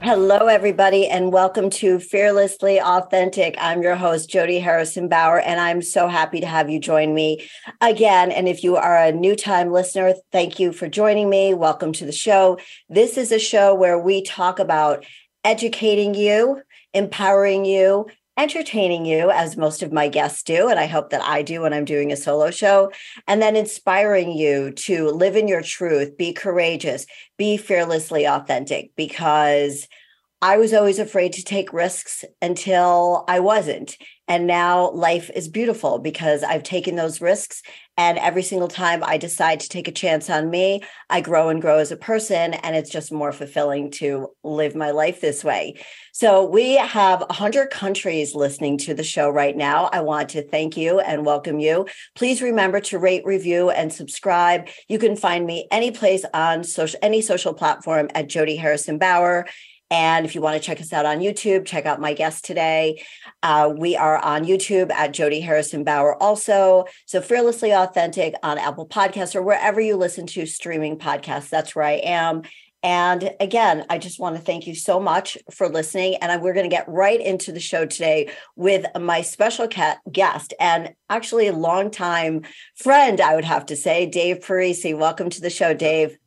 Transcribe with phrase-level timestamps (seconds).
[0.00, 3.56] Hello, everybody, and welcome to Fearlessly Authentic.
[3.58, 7.48] I'm your host, Jody Harrison Bauer, and I'm so happy to have you join me
[7.80, 8.30] again.
[8.30, 11.52] And if you are a new time listener, thank you for joining me.
[11.52, 12.58] Welcome to the show.
[12.88, 15.04] This is a show where we talk about
[15.42, 16.62] educating you,
[16.94, 18.06] empowering you,
[18.38, 20.68] entertaining you, as most of my guests do.
[20.68, 22.92] And I hope that I do when I'm doing a solo show,
[23.26, 27.04] and then inspiring you to live in your truth, be courageous,
[27.36, 29.88] be fearlessly authentic, because
[30.40, 33.96] I was always afraid to take risks until I wasn't.
[34.28, 37.62] And now life is beautiful because I've taken those risks.
[37.96, 41.60] And every single time I decide to take a chance on me, I grow and
[41.60, 42.54] grow as a person.
[42.54, 45.74] And it's just more fulfilling to live my life this way.
[46.12, 49.88] So we have 100 countries listening to the show right now.
[49.92, 51.86] I want to thank you and welcome you.
[52.14, 54.68] Please remember to rate, review, and subscribe.
[54.88, 59.46] You can find me any place on social, any social platform at Jody Harrison Bauer.
[59.90, 63.02] And if you want to check us out on YouTube, check out my guest today.
[63.42, 66.84] Uh, we are on YouTube at Jody Harrison Bauer also.
[67.06, 71.48] So fearlessly authentic on Apple Podcasts or wherever you listen to streaming podcasts.
[71.48, 72.42] That's where I am.
[72.82, 76.16] And again, I just want to thank you so much for listening.
[76.16, 79.68] And we're going to get right into the show today with my special
[80.12, 82.42] guest and actually a longtime
[82.76, 84.96] friend, I would have to say, Dave Parise.
[84.96, 86.18] Welcome to the show, Dave.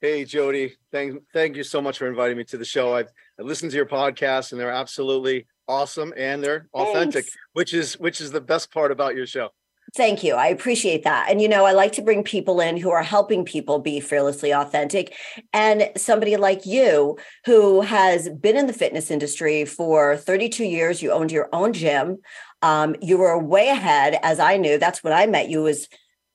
[0.00, 0.74] Hey, Jody.
[0.92, 2.94] Thank, thank you so much for inviting me to the show.
[2.94, 3.08] I've
[3.38, 7.36] I listened to your podcast and they're absolutely awesome and they're authentic, Thanks.
[7.54, 9.50] which is which is the best part about your show.
[9.94, 10.34] Thank you.
[10.34, 11.28] I appreciate that.
[11.30, 14.52] And, you know, I like to bring people in who are helping people be fearlessly
[14.52, 15.14] authentic.
[15.52, 21.12] And somebody like you, who has been in the fitness industry for 32 years, you
[21.12, 22.18] owned your own gym.
[22.62, 24.76] Um, you were way ahead, as I knew.
[24.76, 25.88] That's when I met you, was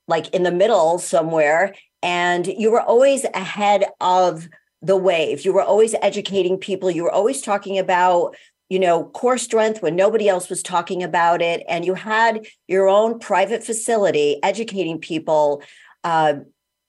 [0.08, 1.76] like in the middle somewhere.
[2.04, 4.50] And you were always ahead of
[4.82, 5.46] the wave.
[5.46, 6.90] You were always educating people.
[6.90, 8.36] You were always talking about
[8.72, 11.62] you know, core strength when nobody else was talking about it.
[11.68, 15.62] And you had your own private facility educating people
[16.06, 16.36] uh,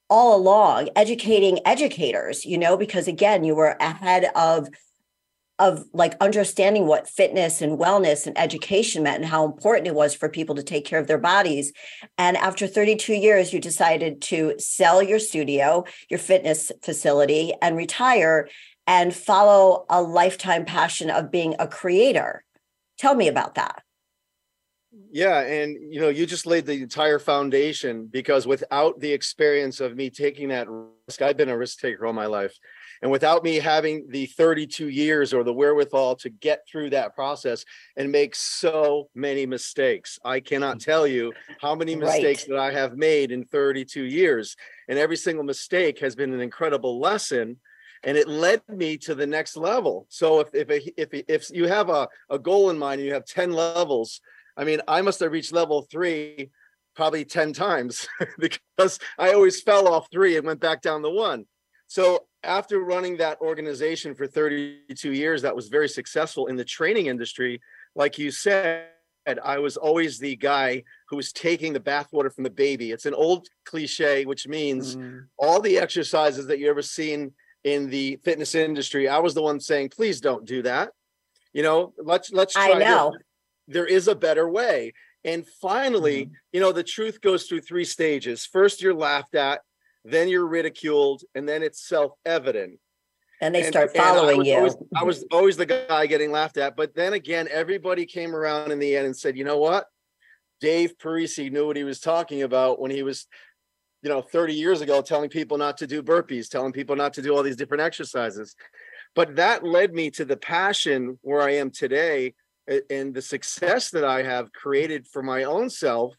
[0.09, 4.69] all along, educating educators, you know, because again, you were ahead of
[5.59, 10.15] of like understanding what fitness and wellness and education meant and how important it was
[10.15, 11.73] for people to take care of their bodies.
[12.19, 18.49] And after 32 years, you decided to sell your studio, your fitness facility, and retire
[18.87, 22.45] and follow a lifetime passion of being a creator.
[22.99, 23.83] Tell me about that.
[25.11, 29.97] Yeah, and you know, you just laid the entire foundation because without the experience of
[29.97, 32.59] me taking that risk, I've been a risk taker all my life.
[33.03, 37.65] And without me having the 32 years or the wherewithal to get through that process
[37.97, 40.85] and make so many mistakes, I cannot mm.
[40.85, 42.51] tell you how many mistakes right.
[42.51, 44.57] that I have made in 32 years.
[44.89, 47.59] And every single mistake has been an incredible lesson
[48.05, 50.07] and it led me to the next level.
[50.09, 53.25] So if if if if you have a, a goal in mind and you have
[53.25, 54.21] 10 levels,
[54.57, 56.51] I mean, I must have reached level three
[56.95, 58.07] probably 10 times
[58.39, 61.47] because I always fell off three and went back down to one.
[61.87, 67.07] So after running that organization for 32 years, that was very successful in the training
[67.07, 67.61] industry,
[67.95, 68.87] like you said.
[69.45, 72.91] I was always the guy who was taking the bathwater from the baby.
[72.91, 75.27] It's an old cliche, which means mm.
[75.39, 77.33] all the exercises that you ever seen
[77.65, 80.91] in the fitness industry, I was the one saying, please don't do that.
[81.53, 83.15] You know, let's let's try I know.
[83.69, 84.93] There is a better way.
[85.25, 86.35] And finally, mm-hmm.
[86.53, 88.45] you know, the truth goes through three stages.
[88.45, 89.61] First, you're laughed at,
[90.05, 92.79] then you're ridiculed, and then it's self-evident.
[93.41, 94.57] And they start following I you.
[94.57, 96.77] Always, I was always the guy getting laughed at.
[96.77, 99.87] But then again, everybody came around in the end and said, you know what?
[100.61, 103.27] Dave Parise knew what he was talking about when he was
[104.03, 107.23] you know 30 years ago telling people not to do burpees telling people not to
[107.23, 108.55] do all these different exercises
[109.15, 112.35] but that led me to the passion where i am today
[112.91, 116.15] and the success that i have created for my own self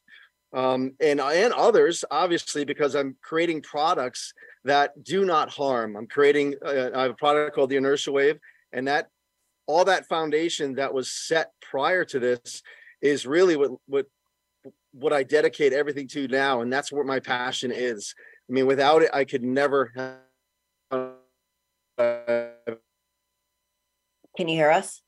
[0.54, 4.34] um, and and others obviously because i'm creating products
[4.64, 8.38] that do not harm i'm creating uh, i have a product called the inertia wave
[8.72, 9.08] and that
[9.66, 12.62] all that foundation that was set prior to this
[13.02, 14.06] is really what what
[14.94, 18.14] what I dedicate everything to now, and that's what my passion is.
[18.50, 20.20] I mean, without it, I could never have
[24.38, 25.02] Can you hear us?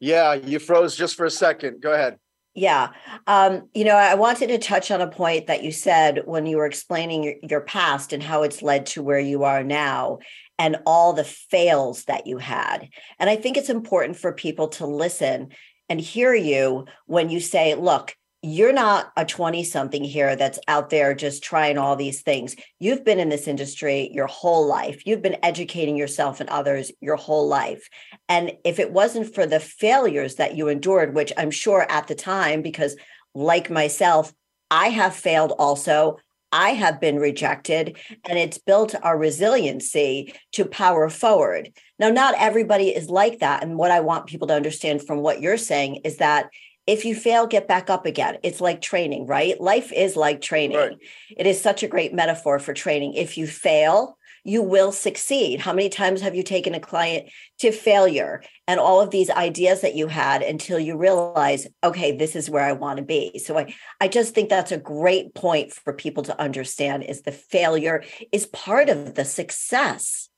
[0.00, 1.80] Yeah, you froze just for a second.
[1.80, 2.18] Go ahead.
[2.58, 2.88] Yeah.
[3.28, 6.56] Um, you know, I wanted to touch on a point that you said when you
[6.56, 10.18] were explaining your, your, past and how it's led to where you are now
[10.58, 12.88] and all the fails that you had.
[13.20, 15.50] And I think it's important for people to listen
[15.88, 20.90] and hear you when you say, look, you're not a 20 something here that's out
[20.90, 22.54] there just trying all these things.
[22.78, 25.04] You've been in this industry your whole life.
[25.04, 27.88] You've been educating yourself and others your whole life.
[28.28, 32.14] And if it wasn't for the failures that you endured, which I'm sure at the
[32.14, 32.96] time, because
[33.34, 34.32] like myself,
[34.70, 36.18] I have failed also.
[36.50, 41.70] I have been rejected, and it's built our resiliency to power forward.
[41.98, 43.62] Now, not everybody is like that.
[43.62, 46.48] And what I want people to understand from what you're saying is that
[46.88, 48.38] if you fail, get back up again.
[48.42, 49.60] It's like training, right?
[49.60, 50.78] Life is like training.
[50.78, 50.96] Right.
[51.36, 53.12] It is such a great metaphor for training.
[53.12, 55.60] If you fail, you will succeed.
[55.60, 59.82] How many times have you taken a client to failure and all of these ideas
[59.82, 63.38] that you had until you realize, okay, this is where I want to be?
[63.38, 67.32] So I, I just think that's a great point for people to understand is the
[67.32, 68.02] failure
[68.32, 70.30] is part of the success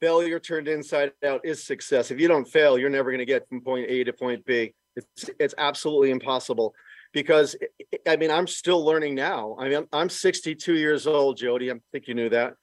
[0.00, 2.10] failure turned inside out is success.
[2.10, 4.74] If you don't fail, you're never going to get from point A to point B.
[4.96, 6.74] It's it's absolutely impossible
[7.12, 7.56] because
[8.06, 9.56] I mean I'm still learning now.
[9.58, 11.70] I mean I'm 62 years old, Jody.
[11.70, 12.54] I think you knew that.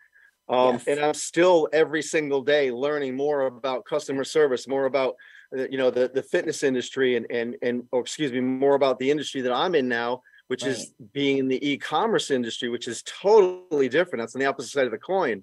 [0.47, 0.87] Um, yes.
[0.87, 5.15] and I'm still every single day learning more about customer service, more about
[5.57, 8.99] uh, you know the the fitness industry and and and or excuse me, more about
[8.99, 10.71] the industry that I'm in now, which right.
[10.71, 14.21] is being in the e-commerce industry, which is totally different.
[14.21, 15.41] That's on the opposite side of the coin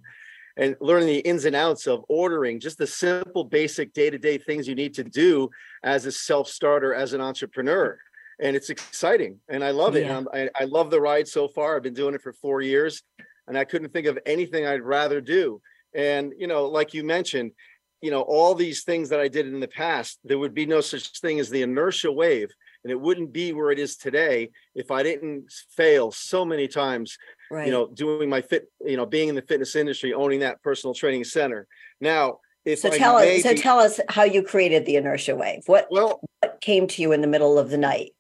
[0.57, 4.39] and learning the ins and outs of ordering, just the simple, basic day to day
[4.39, 5.51] things you need to do
[5.83, 7.99] as a self starter, as an entrepreneur.
[8.41, 10.05] And it's exciting and I love it.
[10.05, 10.23] Yeah.
[10.33, 11.77] I, I love the ride so far.
[11.77, 13.03] I've been doing it for four years
[13.47, 15.61] and I couldn't think of anything I'd rather do.
[15.95, 17.53] And, you know, like you mentioned,
[18.01, 20.81] you know, all these things that I did in the past, there would be no
[20.81, 22.51] such thing as the inertia wave.
[22.83, 27.17] And it wouldn't be where it is today if I didn't fail so many times
[27.53, 27.67] right.
[27.67, 30.95] you know, doing my fit, you know, being in the fitness industry, owning that personal
[30.95, 31.67] training center.
[32.01, 33.43] Now, if so, tell us.
[33.43, 35.63] So tell us how you created the inertia wave.
[35.67, 38.13] What well, what came to you in the middle of the night?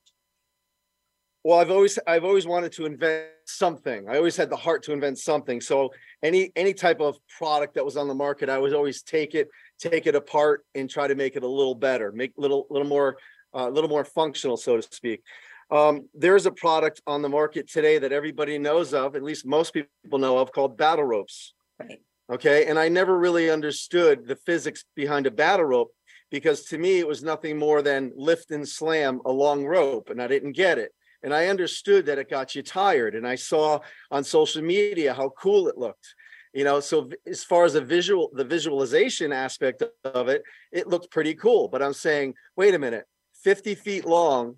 [1.44, 4.08] Well, I've always I've always wanted to invent something.
[4.08, 5.60] I always had the heart to invent something.
[5.60, 5.90] So
[6.22, 9.48] any any type of product that was on the market, I would always take it,
[9.78, 12.88] take it apart, and try to make it a little better, make a little little
[12.88, 13.16] more
[13.54, 15.22] a uh, little more functional, so to speak.
[15.72, 19.72] Um, there's a product on the market today that everybody knows of, at least most
[19.72, 21.54] people know of, called battle ropes.
[21.80, 21.98] Right.
[22.30, 22.66] Okay.
[22.66, 25.90] And I never really understood the physics behind a battle rope
[26.30, 30.20] because to me it was nothing more than lift and slam a long rope, and
[30.20, 30.92] I didn't get it.
[31.22, 33.14] And I understood that it got you tired.
[33.14, 33.80] And I saw
[34.10, 36.14] on social media how cool it looked.
[36.52, 41.10] You know, so as far as the visual, the visualization aspect of it, it looked
[41.10, 41.68] pretty cool.
[41.68, 43.06] But I'm saying, wait a minute,
[43.42, 44.56] 50 feet long,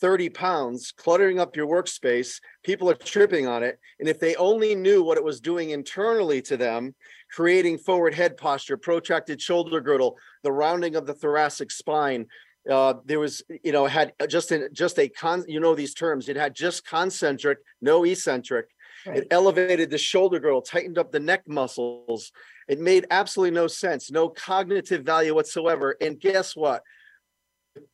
[0.00, 2.40] 30 pounds cluttering up your workspace.
[2.64, 3.78] People are tripping on it.
[3.98, 6.94] And if they only knew what it was doing internally to them,
[7.30, 12.26] creating forward head posture, protracted shoulder girdle, the rounding of the thoracic spine,
[12.68, 16.28] uh, there was, you know, had just in just a con, you know, these terms,
[16.28, 18.66] it had just concentric, no eccentric.
[19.06, 19.18] Right.
[19.18, 22.32] It elevated the shoulder girdle, tightened up the neck muscles.
[22.68, 25.96] It made absolutely no sense, no cognitive value whatsoever.
[26.00, 26.82] And guess what?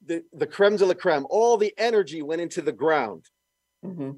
[0.05, 3.25] The, the creme de la creme, all the energy went into the ground.
[3.85, 4.13] Mm-hmm.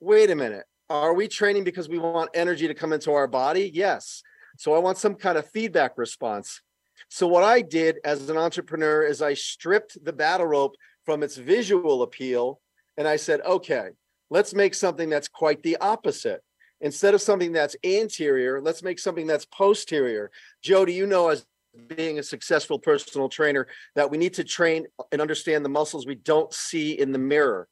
[0.00, 0.64] Wait a minute.
[0.90, 3.70] Are we training because we want energy to come into our body?
[3.72, 4.22] Yes.
[4.58, 6.60] So I want some kind of feedback response.
[7.08, 11.36] So what I did as an entrepreneur is I stripped the battle rope from its
[11.36, 12.60] visual appeal
[12.96, 13.88] and I said, okay,
[14.30, 16.42] let's make something that's quite the opposite.
[16.80, 20.30] Instead of something that's anterior, let's make something that's posterior.
[20.62, 21.46] Jody, you know as
[21.88, 26.14] being a successful personal trainer that we need to train and understand the muscles we
[26.14, 27.68] don't see in the mirror.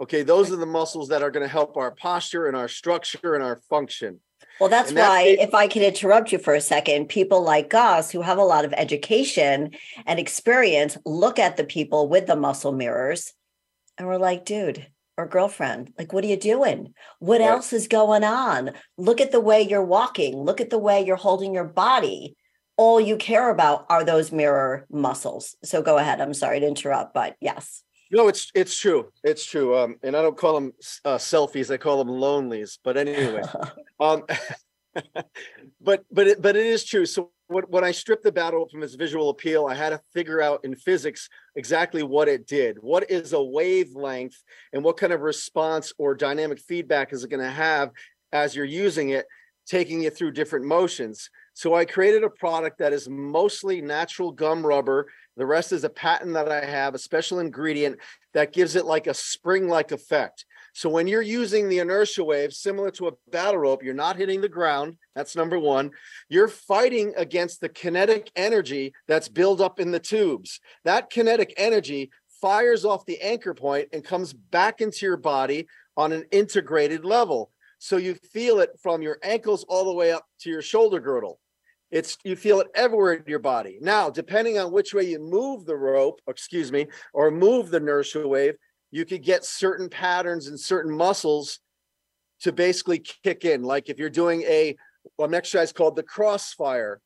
[0.00, 3.34] Okay, those are the muscles that are going to help our posture and our structure
[3.34, 4.20] and our function.
[4.58, 5.40] Well, that's, that's why, it.
[5.40, 8.64] if I can interrupt you for a second, people like us who have a lot
[8.64, 9.70] of education
[10.06, 13.32] and experience look at the people with the muscle mirrors
[13.98, 16.94] and we're like, dude, or girlfriend, like, what are you doing?
[17.18, 17.50] What right.
[17.50, 18.72] else is going on?
[18.96, 20.36] Look at the way you're walking.
[20.36, 22.36] Look at the way you're holding your body
[22.76, 25.56] all you care about are those mirror muscles.
[25.62, 26.20] So go ahead.
[26.20, 27.82] I'm sorry to interrupt, but yes.
[28.10, 29.10] No, it's it's true.
[29.24, 29.76] It's true.
[29.76, 30.72] Um, and I don't call them
[31.04, 31.72] uh, selfies.
[31.72, 32.78] I call them lonelies.
[32.84, 33.42] But anyway,
[34.00, 34.24] um,
[35.80, 37.06] but but it, but it is true.
[37.06, 40.42] So when, when I stripped the battle from its visual appeal, I had to figure
[40.42, 42.76] out in physics exactly what it did.
[42.80, 44.36] What is a wavelength,
[44.74, 47.92] and what kind of response or dynamic feedback is it going to have
[48.30, 49.26] as you're using it,
[49.66, 54.64] taking it through different motions So I created a product that is mostly natural gum
[54.64, 55.08] rubber.
[55.36, 57.98] The rest is a patent that I have, a special ingredient
[58.34, 60.44] that gives it like a spring like effect.
[60.74, 64.40] So when you're using the inertia wave, similar to a battle rope, you're not hitting
[64.40, 64.96] the ground.
[65.14, 65.90] That's number one.
[66.30, 70.60] You're fighting against the kinetic energy that's built up in the tubes.
[70.84, 75.66] That kinetic energy fires off the anchor point and comes back into your body
[75.96, 77.50] on an integrated level.
[77.82, 81.40] So you feel it from your ankles all the way up to your shoulder girdle.
[81.90, 83.78] It's you feel it everywhere in your body.
[83.80, 88.28] Now, depending on which way you move the rope, excuse me, or move the inertia
[88.28, 88.54] wave,
[88.92, 91.58] you could get certain patterns and certain muscles
[92.42, 93.64] to basically kick in.
[93.64, 94.76] Like if you're doing a
[95.18, 97.00] well, an exercise called the crossfire,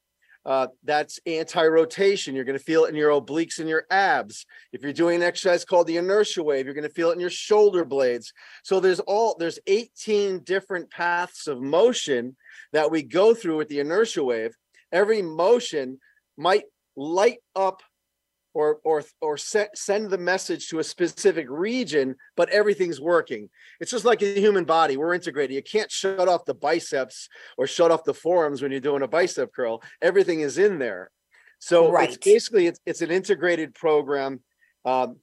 [0.46, 2.36] uh, that's anti-rotation.
[2.36, 4.46] You're going to feel it in your obliques and your abs.
[4.72, 7.20] If you're doing an exercise called the inertia wave, you're going to feel it in
[7.20, 8.32] your shoulder blades.
[8.62, 12.36] So there's all there's 18 different paths of motion
[12.72, 14.54] that we go through with the inertia wave.
[14.92, 15.98] Every motion
[16.36, 17.82] might light up
[18.56, 23.50] or or or send the message to a specific region but everything's working.
[23.80, 25.54] It's just like a human body we're integrated.
[25.54, 29.08] You can't shut off the biceps or shut off the forearms when you're doing a
[29.08, 29.82] bicep curl.
[30.00, 31.10] Everything is in there.
[31.58, 32.08] So right.
[32.08, 34.40] it's basically it's, it's an integrated program.
[34.86, 35.16] Um,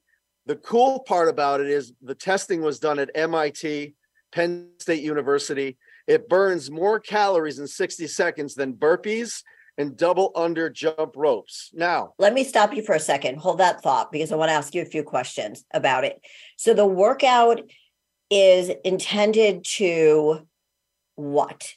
[0.46, 3.94] the cool part about it is the testing was done at mit
[4.30, 5.76] penn state university.
[6.06, 9.42] It burns more calories in 60 seconds than burpees
[9.78, 11.70] and double under jump ropes.
[11.74, 13.38] Now, let me stop you for a second.
[13.38, 16.20] Hold that thought because I want to ask you a few questions about it.
[16.56, 17.60] So, the workout
[18.30, 20.46] is intended to
[21.16, 21.74] what?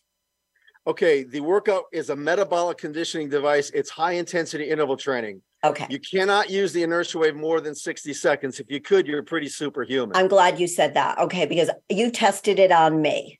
[0.85, 3.69] Okay, the workout is a metabolic conditioning device.
[3.71, 5.41] It's high intensity interval training.
[5.63, 5.87] Okay.
[5.89, 8.59] You cannot use the inertia wave more than 60 seconds.
[8.59, 10.15] If you could, you're pretty superhuman.
[10.15, 11.17] I'm glad you said that.
[11.17, 13.39] Okay, because you tested it on me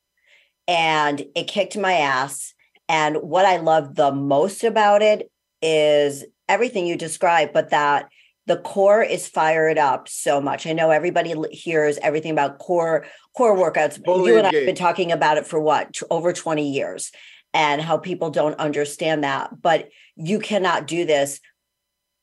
[0.68, 2.54] and it kicked my ass
[2.90, 5.30] and what I love the most about it
[5.62, 8.10] is everything you described, but that
[8.46, 10.66] the core is fired up so much.
[10.66, 14.04] I know everybody hears everything about core core workouts.
[14.04, 17.12] Fully you and I have been talking about it for what over 20 years
[17.54, 19.62] and how people don't understand that.
[19.62, 21.42] But you cannot do this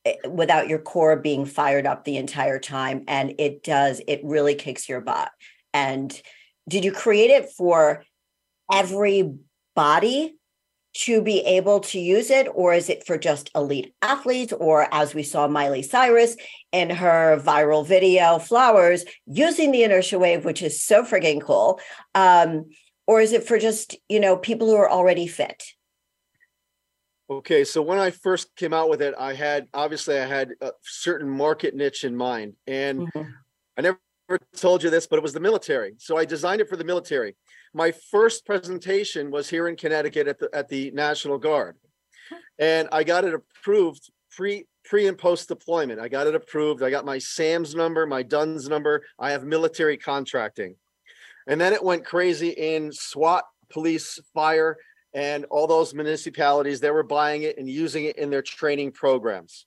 [0.03, 3.03] eh, without your core being fired up the entire time.
[3.07, 5.29] And it does, it really kicks your butt.
[5.75, 6.19] And
[6.67, 8.03] did you create it for
[8.71, 9.31] every
[9.75, 10.37] body
[10.95, 14.53] to be able to use it, or is it for just elite athletes?
[14.53, 16.37] Or as we saw Miley Cyrus
[16.71, 21.79] in her viral video, Flowers, using the inertia wave, which is so frigging cool.
[22.13, 22.69] Um,
[23.07, 25.63] or is it for just, you know, people who are already fit?
[27.29, 30.71] Okay, so when I first came out with it, I had obviously I had a
[30.83, 33.31] certain market niche in mind, and mm-hmm.
[33.77, 33.99] I never
[34.55, 35.95] told you this, but it was the military.
[35.97, 37.35] So I designed it for the military
[37.75, 41.75] my first presentation was here in Connecticut at the at the National Guard,
[42.57, 45.99] and I got it approved pre pre and post deployment.
[45.99, 46.81] I got it approved.
[46.81, 49.03] I got my SAMS number, my DUNS number.
[49.19, 50.77] I have military contracting,
[51.47, 54.77] and then it went crazy in SWAT, police, fire,
[55.13, 56.79] and all those municipalities.
[56.79, 59.65] They were buying it and using it in their training programs.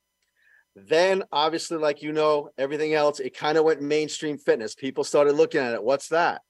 [0.86, 4.74] Then, obviously, like you know, everything else, it kind of went mainstream fitness.
[4.74, 5.82] People started looking at it.
[5.82, 6.42] What's that?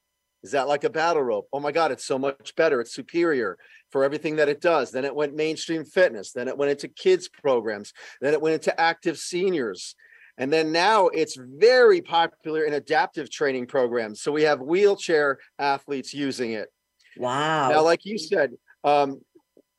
[0.42, 1.49] Is that like a battle rope?
[1.52, 2.80] Oh my God, it's so much better.
[2.80, 3.58] It's superior
[3.90, 4.90] for everything that it does.
[4.90, 6.32] Then it went mainstream fitness.
[6.32, 7.92] Then it went into kids programs.
[8.20, 9.97] Then it went into active seniors.
[10.37, 14.20] And then now it's very popular in adaptive training programs.
[14.20, 16.68] So we have wheelchair athletes using it.
[17.16, 17.70] Wow.
[17.70, 18.52] Now, like you said,
[18.85, 19.20] um,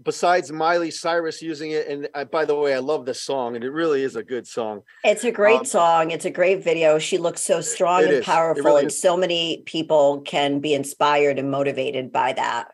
[0.01, 3.63] besides Miley Cyrus using it, and uh, by the way, I love the song, and
[3.63, 4.81] it really is a good song.
[5.03, 6.11] It's a great um, song.
[6.11, 6.99] It's a great video.
[6.99, 8.25] She looks so strong and is.
[8.25, 12.71] powerful, really and so many people can be inspired and motivated by that.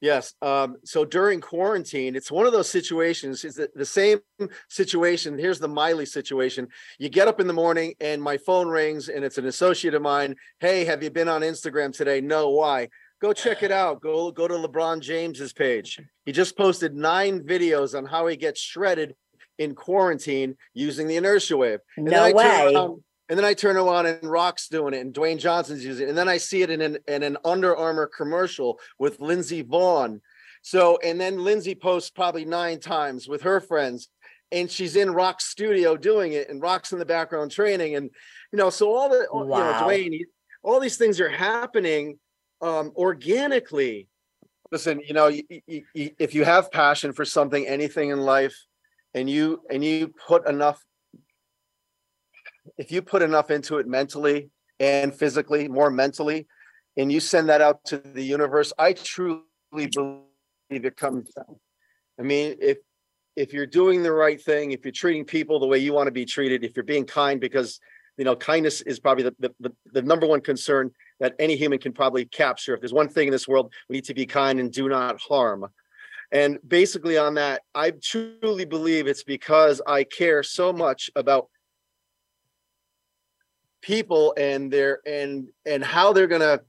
[0.00, 0.34] Yes.
[0.40, 3.44] Um, so during quarantine, it's one of those situations.
[3.44, 4.20] Is the same
[4.68, 5.36] situation?
[5.36, 6.68] Here's the Miley situation.
[7.00, 10.02] You get up in the morning, and my phone rings, and it's an associate of
[10.02, 10.36] mine.
[10.60, 12.20] Hey, have you been on Instagram today?
[12.20, 12.50] No.
[12.50, 12.88] Why?
[13.20, 14.00] Go check it out.
[14.00, 16.00] Go go to LeBron James's page.
[16.24, 19.14] He just posted nine videos on how he gets shredded
[19.58, 21.80] in quarantine using the inertia wave.
[21.96, 22.74] And no way.
[22.74, 26.08] Around, and then I turn around and Rock's doing it, and Dwayne Johnson's using it,
[26.08, 30.20] and then I see it in an in an Under Armour commercial with Lindsey Vonn.
[30.62, 34.08] So, and then Lindsey posts probably nine times with her friends,
[34.50, 38.10] and she's in Rock's studio doing it, and Rock's in the background training, and
[38.52, 39.42] you know, so all the wow.
[39.42, 40.20] you know, Dwayne,
[40.62, 42.18] all these things are happening
[42.60, 44.08] um, organically.
[44.70, 48.54] Listen, you know, you, you, you, if you have passion for something, anything in life,
[49.14, 50.84] and you and you put enough,
[52.76, 56.46] if you put enough into it mentally and physically, more mentally,
[56.96, 60.24] and you send that out to the universe, I truly believe
[60.70, 61.56] it comes down.
[62.20, 62.78] I mean, if
[63.36, 66.12] if you're doing the right thing, if you're treating people the way you want to
[66.12, 67.80] be treated, if you're being kind, because
[68.18, 71.78] you know kindness is probably the, the, the, the number one concern that any human
[71.78, 72.74] can probably capture.
[72.74, 75.20] If there's one thing in this world, we need to be kind and do not
[75.20, 75.66] harm.
[76.30, 81.48] And basically, on that, I truly believe it's because I care so much about
[83.80, 86.60] people and their and and how they're going to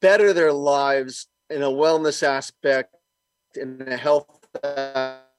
[0.00, 2.94] better their lives in a wellness aspect
[3.54, 4.26] in a health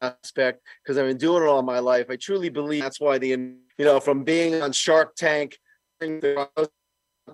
[0.02, 2.08] aspect because I've been doing it all my life.
[2.10, 5.58] I truly believe that's why the you know from being on Shark Tank,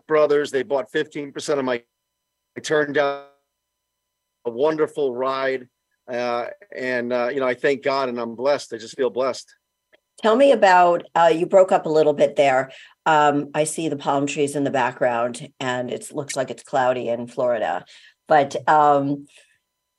[0.08, 1.84] brothers they bought 15% of my.
[2.58, 3.32] I turned out
[4.46, 5.68] a wonderful ride,
[6.12, 8.74] uh, and uh, you know I thank God and I'm blessed.
[8.74, 9.54] I just feel blessed.
[10.22, 12.72] Tell me about uh, you broke up a little bit there.
[13.06, 17.10] Um, I see the palm trees in the background, and it looks like it's cloudy
[17.10, 17.86] in Florida,
[18.28, 19.28] but um,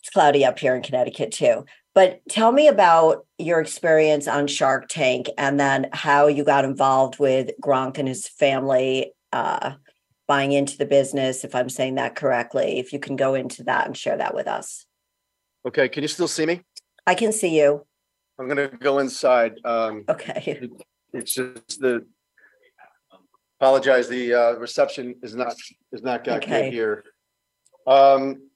[0.00, 1.65] it's cloudy up here in Connecticut too.
[1.95, 7.19] But tell me about your experience on Shark Tank and then how you got involved
[7.19, 9.73] with Gronk and his family uh,
[10.26, 12.78] buying into the business, if I'm saying that correctly.
[12.78, 14.87] If you can go into that and share that with us.
[15.66, 15.88] Okay.
[15.88, 16.62] Can you still see me?
[17.06, 17.87] I can see you.
[18.38, 19.61] I'm going to go inside.
[19.64, 20.68] Um, okay.
[21.12, 22.04] It's just the,
[23.61, 25.54] apologize, the uh, reception is not,
[25.92, 26.64] is not got Okay.
[26.64, 27.04] good here.
[27.87, 28.50] Um,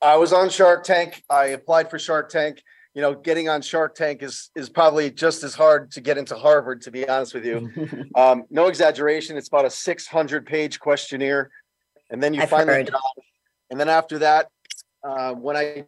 [0.00, 1.24] I was on Shark Tank.
[1.28, 2.62] I applied for Shark Tank.
[2.98, 6.34] You know, getting on Shark Tank is is probably just as hard to get into
[6.34, 7.70] Harvard, to be honest with you.
[8.16, 9.36] Um, no exaggeration.
[9.36, 11.48] It's about a 600 page questionnaire,
[12.10, 12.86] and then you I've finally heard.
[12.86, 13.22] get on.
[13.70, 14.48] And then after that,
[15.04, 15.86] uh, when I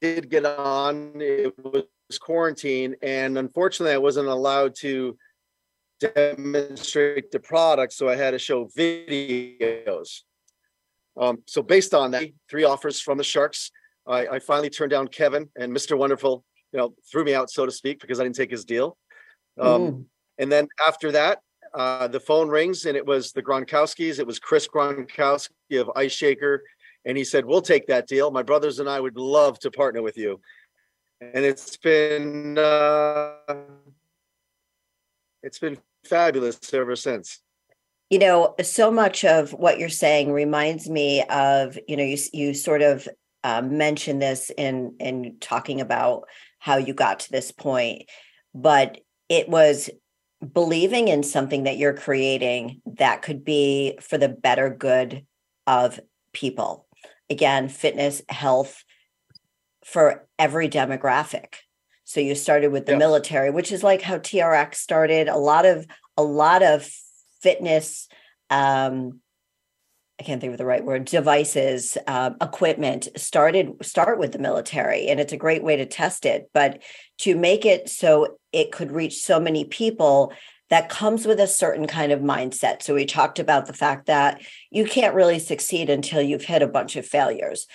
[0.00, 5.18] did get on, it was quarantine, and unfortunately, I wasn't allowed to
[5.98, 10.20] demonstrate the product, so I had to show videos.
[11.20, 13.72] Um, so based on that, three offers from the Sharks,
[14.06, 15.96] I, I finally turned down Kevin and Mr.
[15.98, 16.44] Wonderful.
[16.72, 18.96] You know, threw me out, so to speak, because I didn't take his deal.
[19.58, 20.04] Um, Mm.
[20.38, 21.40] and then after that,
[21.74, 24.18] uh, the phone rings and it was the Gronkowskis.
[24.18, 26.62] It was Chris Gronkowski of Ice Shaker.
[27.04, 28.30] And he said, We'll take that deal.
[28.30, 30.40] My brothers and I would love to partner with you.
[31.20, 33.36] And it's been uh,
[35.42, 37.40] it's been fabulous ever since.
[38.10, 42.54] you know so much of what you're saying reminds me of you know you you
[42.54, 43.08] sort of
[43.46, 46.24] uh, mentioned this in in talking about
[46.58, 48.02] how you got to this point
[48.54, 49.90] but it was
[50.52, 55.24] believing in something that you're creating that could be for the better good
[55.66, 56.00] of
[56.32, 56.86] people.
[57.28, 58.84] Again fitness health
[59.84, 61.54] for every demographic.
[62.04, 62.98] So you started with the Yeah.
[62.98, 65.28] military which is like how trx started.
[65.28, 66.88] A lot of a lot of
[67.40, 68.08] fitness
[68.50, 69.20] um
[70.20, 75.08] i can't think of the right word devices um, equipment started start with the military
[75.08, 76.82] and it's a great way to test it but
[77.18, 80.32] to make it so it could reach so many people
[80.70, 82.82] that comes with a certain kind of mindset.
[82.82, 86.68] So we talked about the fact that you can't really succeed until you've hit a
[86.68, 87.66] bunch of failures.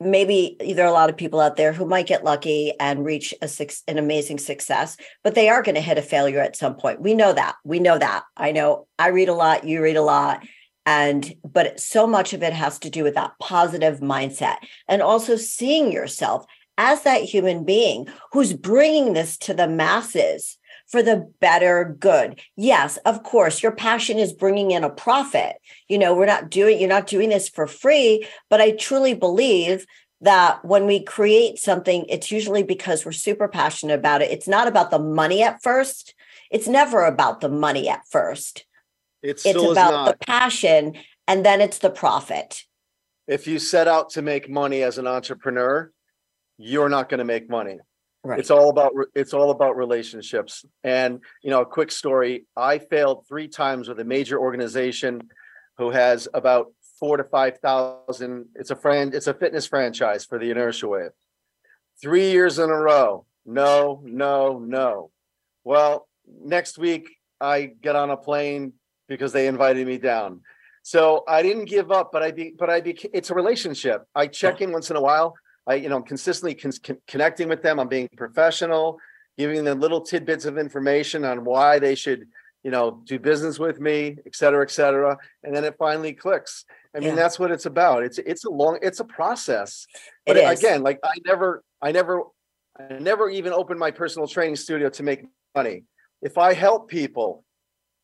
[0.00, 3.34] Maybe there are a lot of people out there who might get lucky and reach
[3.42, 3.48] a
[3.88, 7.02] an amazing success but they are going to hit a failure at some point.
[7.02, 8.22] We know that we know that.
[8.36, 10.46] I know i read a lot you read a lot
[10.88, 14.56] and but so much of it has to do with that positive mindset
[14.88, 16.46] and also seeing yourself
[16.78, 22.40] as that human being who's bringing this to the masses for the better good.
[22.56, 25.56] Yes of course your passion is bringing in a profit.
[25.88, 29.84] You know we're not doing you're not doing this for free but i truly believe
[30.22, 34.30] that when we create something it's usually because we're super passionate about it.
[34.30, 36.14] It's not about the money at first.
[36.50, 38.64] It's never about the money at first
[39.22, 40.94] It it's still is about the passion
[41.26, 42.64] and then it's the profit
[43.28, 45.92] if you set out to make money as an entrepreneur,
[46.56, 47.78] you're not going to make money.
[48.24, 50.64] right It's all about it's all about relationships.
[50.82, 55.20] And you know, a quick story: I failed three times with a major organization
[55.76, 58.46] who has about four to five thousand.
[58.54, 59.14] It's a friend.
[59.14, 61.10] It's a fitness franchise for the Inertia Wave.
[62.00, 63.26] Three years in a row.
[63.44, 65.10] No, no, no.
[65.64, 67.08] Well, next week
[67.40, 68.72] I get on a plane
[69.08, 70.42] because they invited me down.
[70.82, 74.04] So I didn't give up, but I be, but I be, it's a relationship.
[74.14, 75.34] I check in once in a while.
[75.66, 77.78] I, you know, I'm consistently con- con- connecting with them.
[77.78, 78.98] I'm being professional,
[79.36, 82.26] giving them little tidbits of information on why they should,
[82.62, 85.18] you know, do business with me, et cetera, et cetera.
[85.42, 86.64] And then it finally clicks.
[86.94, 87.14] I mean, Yeah.
[87.16, 88.02] that's what it's about.
[88.02, 89.86] It's it's a long, it's a process.
[90.24, 90.58] It But is.
[90.58, 92.22] again, like I never, I never,
[92.78, 95.84] I never even opened my personal training studio to make money.
[96.22, 97.44] If I help people,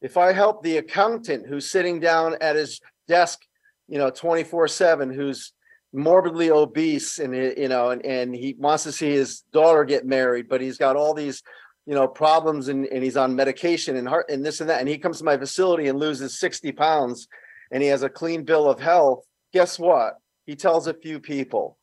[0.05, 3.40] if I help the accountant who's sitting down at his desk,
[3.88, 5.53] you know, 24 7, who's,
[5.97, 10.49] morbidly obese and you know and, and he wants to see his daughter get married
[10.49, 11.40] but he's got all these
[11.87, 14.88] you know problems and, and he's on medication and heart and this and that and
[14.88, 17.29] he comes to my facility and loses 60 pounds
[17.71, 20.14] and he has a clean bill of health guess what?
[20.47, 21.79] He tells a few people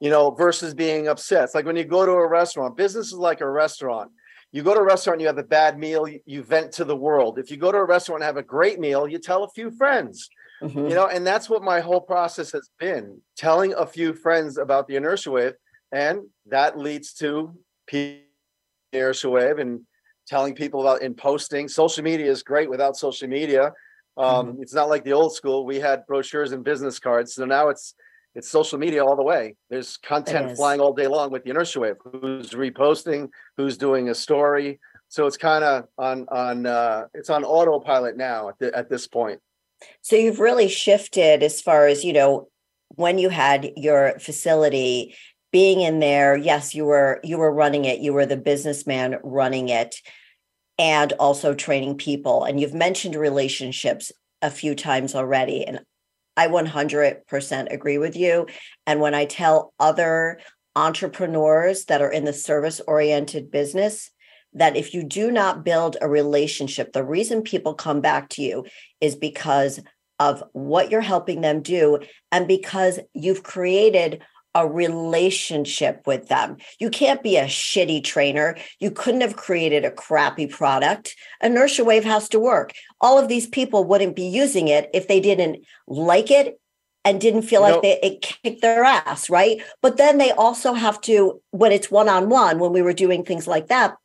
[0.00, 1.44] you know versus being upset.
[1.44, 4.10] It's like when you go to a restaurant business is like a restaurant
[4.54, 6.84] you go to a restaurant and you have a bad meal you, you vent to
[6.84, 9.44] the world if you go to a restaurant and have a great meal you tell
[9.44, 10.28] a few friends
[10.64, 10.88] Mm-hmm.
[10.88, 14.86] You know, and that's what my whole process has been telling a few friends about
[14.86, 15.52] the inertia wave.
[15.92, 17.54] And that leads to
[17.92, 19.80] inertia wave and
[20.26, 21.68] telling people about in posting.
[21.68, 23.72] Social media is great without social media.
[24.16, 24.62] Um, mm-hmm.
[24.62, 25.66] It's not like the old school.
[25.66, 27.34] We had brochures and business cards.
[27.34, 27.94] So now it's
[28.34, 29.54] it's social media all the way.
[29.70, 31.96] There's content flying all day long with the inertia wave.
[32.04, 33.28] Who's reposting?
[33.56, 34.80] Who's doing a story?
[35.08, 39.06] So it's kind of on on uh, it's on autopilot now at the, at this
[39.06, 39.40] point.
[40.02, 42.48] So you've really shifted as far as, you know,
[42.88, 45.14] when you had your facility
[45.52, 49.68] being in there, yes, you were you were running it, you were the businessman running
[49.68, 49.96] it
[50.78, 54.10] and also training people and you've mentioned relationships
[54.42, 55.80] a few times already and
[56.36, 58.46] I 100% agree with you.
[58.86, 60.40] And when I tell other
[60.76, 64.10] entrepreneurs that are in the service oriented business
[64.54, 68.64] that if you do not build a relationship, the reason people come back to you
[69.00, 69.80] is because
[70.20, 71.98] of what you're helping them do
[72.30, 74.22] and because you've created
[74.54, 76.56] a relationship with them.
[76.78, 78.56] You can't be a shitty trainer.
[78.78, 81.16] You couldn't have created a crappy product.
[81.42, 82.72] Inertia Wave has to work.
[83.00, 86.60] All of these people wouldn't be using it if they didn't like it
[87.04, 89.60] and didn't feel like they it kicked their ass, right?
[89.82, 93.24] But then they also have to, when it's one on one, when we were doing
[93.24, 93.96] things like that,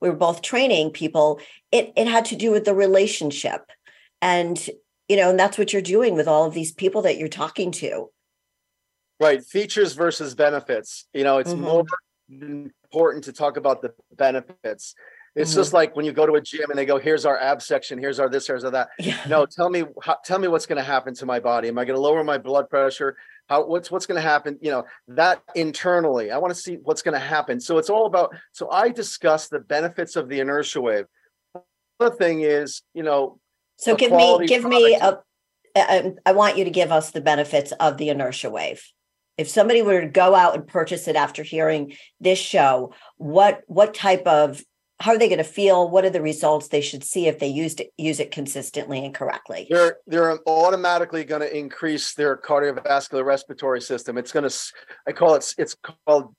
[0.00, 1.40] we were both training people
[1.72, 3.70] it it had to do with the relationship
[4.22, 4.68] and
[5.08, 7.70] you know and that's what you're doing with all of these people that you're talking
[7.70, 8.10] to
[9.20, 11.06] right features versus benefits.
[11.12, 11.62] You know it's mm-hmm.
[11.62, 11.84] more
[12.30, 14.94] important to talk about the benefits.
[15.34, 15.60] It's mm-hmm.
[15.60, 17.98] just like when you go to a gym and they go here's our ab section
[17.98, 18.88] here's our this here's our that.
[18.98, 19.18] Yeah.
[19.28, 21.68] no tell me how, tell me what's going to happen to my body.
[21.68, 23.16] Am i going to lower my blood pressure?
[23.48, 24.58] How what's what's going to happen?
[24.60, 27.60] You know that internally i want to see what's going to happen.
[27.60, 31.06] So it's all about so i discuss the benefits of the inertia wave.
[31.98, 33.38] The thing is you know
[33.76, 34.82] so give me give product.
[34.82, 35.18] me a
[36.26, 38.82] I want you to give us the benefits of the inertia wave
[39.38, 43.94] if somebody were to go out and purchase it after hearing this show what what
[43.94, 44.60] type of
[45.00, 45.88] how are they going to feel?
[45.88, 49.14] What are the results they should see if they used it, use it consistently and
[49.14, 49.68] correctly?
[49.70, 54.18] They're they're automatically going to increase their cardiovascular respiratory system.
[54.18, 54.56] It's going to
[55.06, 56.34] I call it it's called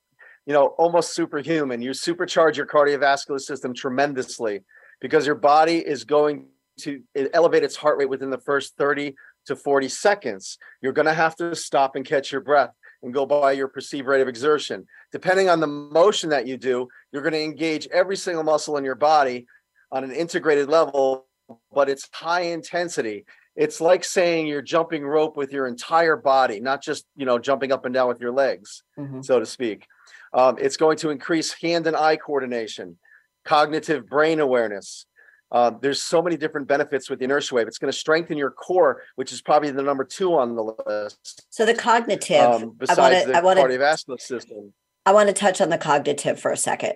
[0.46, 1.82] you know almost superhuman.
[1.82, 4.62] You supercharge your cardiovascular system tremendously
[5.00, 6.48] because your body is going
[6.82, 7.02] to
[7.34, 10.58] elevate its heart rate within the first 30 to 40 seconds.
[10.82, 12.72] You're going to have to stop and catch your breath
[13.04, 14.86] and go by your perceived rate of exertion.
[15.12, 18.84] Depending on the motion that you do, you're going to engage every single muscle in
[18.84, 19.48] your body
[19.92, 21.26] on an integrated level,
[21.74, 23.26] but it's high intensity.
[23.56, 27.72] It's like saying you're jumping rope with your entire body, not just you know jumping
[27.72, 29.22] up and down with your legs, mm-hmm.
[29.22, 29.86] so to speak.
[30.34, 32.98] Um, it's going to increase hand and eye coordination,
[33.44, 35.06] cognitive brain awareness,
[35.52, 37.68] um, there's so many different benefits with the inertia wave.
[37.68, 41.46] It's going to strengthen your core, which is probably the number two on the list.
[41.50, 44.74] So the cognitive, um, besides I wanna, the I wanna, cardiovascular system.
[45.06, 46.94] I want to touch on the cognitive for a second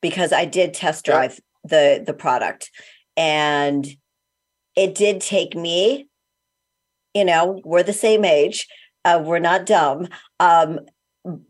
[0.00, 1.98] because I did test drive yeah.
[1.98, 2.70] the the product,
[3.16, 3.86] and
[4.76, 6.06] it did take me.
[7.14, 8.68] You know, we're the same age.
[9.04, 10.06] Uh, we're not dumb.
[10.38, 10.80] Um,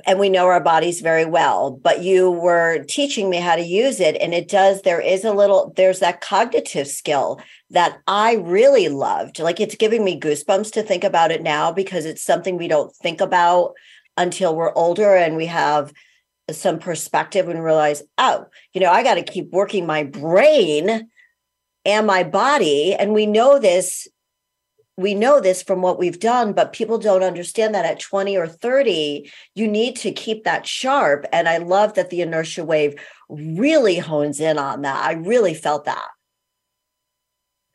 [0.04, 4.00] and we know our bodies very well but you were teaching me how to use
[4.00, 8.88] it and it does there is a little there's that cognitive skill that i really
[8.88, 9.38] loved.
[9.38, 12.94] Like it's giving me goosebumps to think about it now because it's something we don't
[12.96, 13.74] think about
[14.16, 15.92] until we're older and we have
[16.50, 21.08] some perspective and realize oh you know i got to keep working my brain
[21.84, 24.08] and my body and we know this
[25.00, 28.46] we know this from what we've done, but people don't understand that at 20 or
[28.46, 31.24] 30, you need to keep that sharp.
[31.32, 32.94] And I love that the inertia wave
[33.28, 35.02] really hones in on that.
[35.02, 36.08] I really felt that.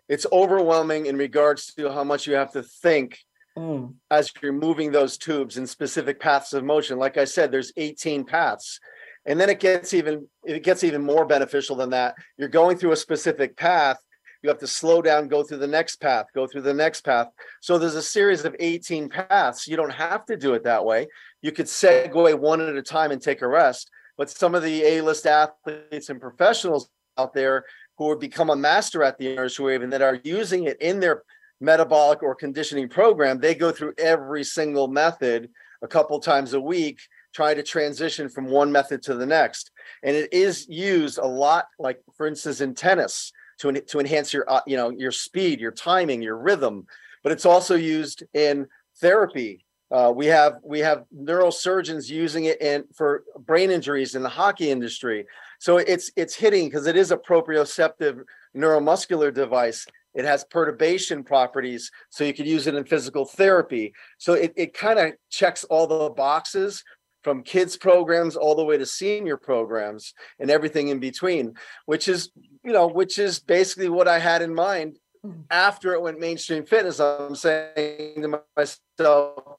[0.08, 3.20] It's overwhelming in regards to how much you have to think
[3.58, 3.92] mm.
[4.12, 7.00] as you're moving those tubes in specific paths of motion.
[7.00, 8.80] Like I said, there's 18 paths.
[9.26, 12.14] And then it gets even it gets even more beneficial than that.
[12.38, 13.98] You're going through a specific path
[14.46, 17.30] you have to slow down, go through the next path, go through the next path.
[17.62, 19.68] So there's a series of 18 paths.
[19.68, 21.08] You don't have to do it that way.
[21.42, 23.90] You could segue one at a time and take a rest.
[24.20, 27.66] But some of the A-list athletes and professionals out there
[27.98, 31.00] who have become a master at the inertia wave and that are using it in
[31.00, 31.24] their
[31.60, 35.50] metabolic or conditioning program, they go through every single method
[35.82, 37.00] a couple times a week,
[37.34, 39.72] trying to transition from one method to the next.
[40.04, 44.50] And it is used a lot, like for instance, in tennis to, to enhance your,
[44.50, 46.86] uh, you know, your speed, your timing, your rhythm.
[47.24, 48.68] But it's also used in
[49.02, 49.66] therapy.
[49.92, 54.72] Uh, we have we have neurosurgeons using it in for brain injuries in the hockey
[54.72, 55.26] industry.
[55.60, 58.24] So it's it's hitting because it is a proprioceptive
[58.56, 59.86] neuromuscular device.
[60.16, 63.94] It has perturbation properties, so you could use it in physical therapy.
[64.18, 66.84] So it, it kind of checks all the boxes
[67.26, 71.56] from kids programs all the way to senior programs and everything in between,
[71.88, 72.30] which is,
[72.64, 75.42] you know, which is basically what I had in mind mm.
[75.50, 77.00] after it went mainstream fitness.
[77.00, 79.58] I'm saying to myself,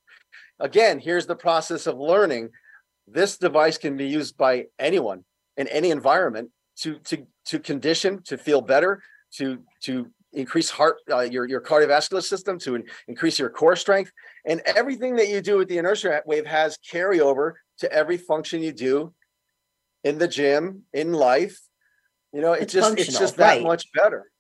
[0.61, 2.51] again, here's the process of learning.
[3.09, 5.25] This device can be used by anyone
[5.57, 6.51] in any environment
[6.83, 9.03] to to to condition, to feel better,
[9.39, 14.13] to to increase heart uh, your your cardiovascular system to in, increase your core strength.
[14.45, 18.73] And everything that you do with the inertia wave has carryover to every function you
[18.73, 19.13] do
[20.05, 21.59] in the gym in life.
[22.33, 23.63] You know it's, just it's just that right.
[23.63, 24.31] much better.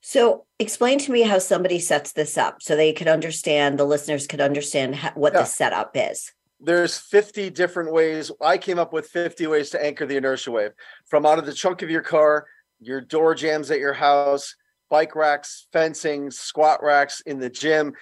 [0.00, 4.26] So explain to me how somebody sets this up so they could understand the listeners
[4.26, 5.40] could understand how, what yeah.
[5.40, 6.32] the setup is.
[6.60, 8.30] There's 50 different ways.
[8.40, 10.70] I came up with 50 ways to anchor the inertia wave.
[11.06, 12.46] From out of the trunk of your car
[12.80, 14.54] your door jambs at your house
[14.90, 17.92] bike racks, fencing, squat racks in the gym,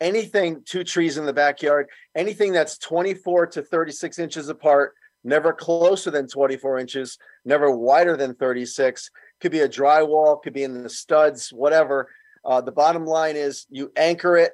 [0.00, 6.10] anything, two trees in the backyard, anything that's 24 to 36 inches apart, never closer
[6.10, 9.10] than 24 inches, never wider than 36.
[9.40, 12.08] Could be a drywall, could be in the studs, whatever.
[12.44, 14.52] Uh, the bottom line is you anchor it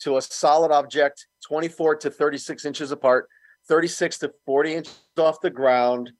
[0.00, 3.28] to a solid object 24 to 36 inches apart,
[3.68, 6.12] 36 to 40 inches off the ground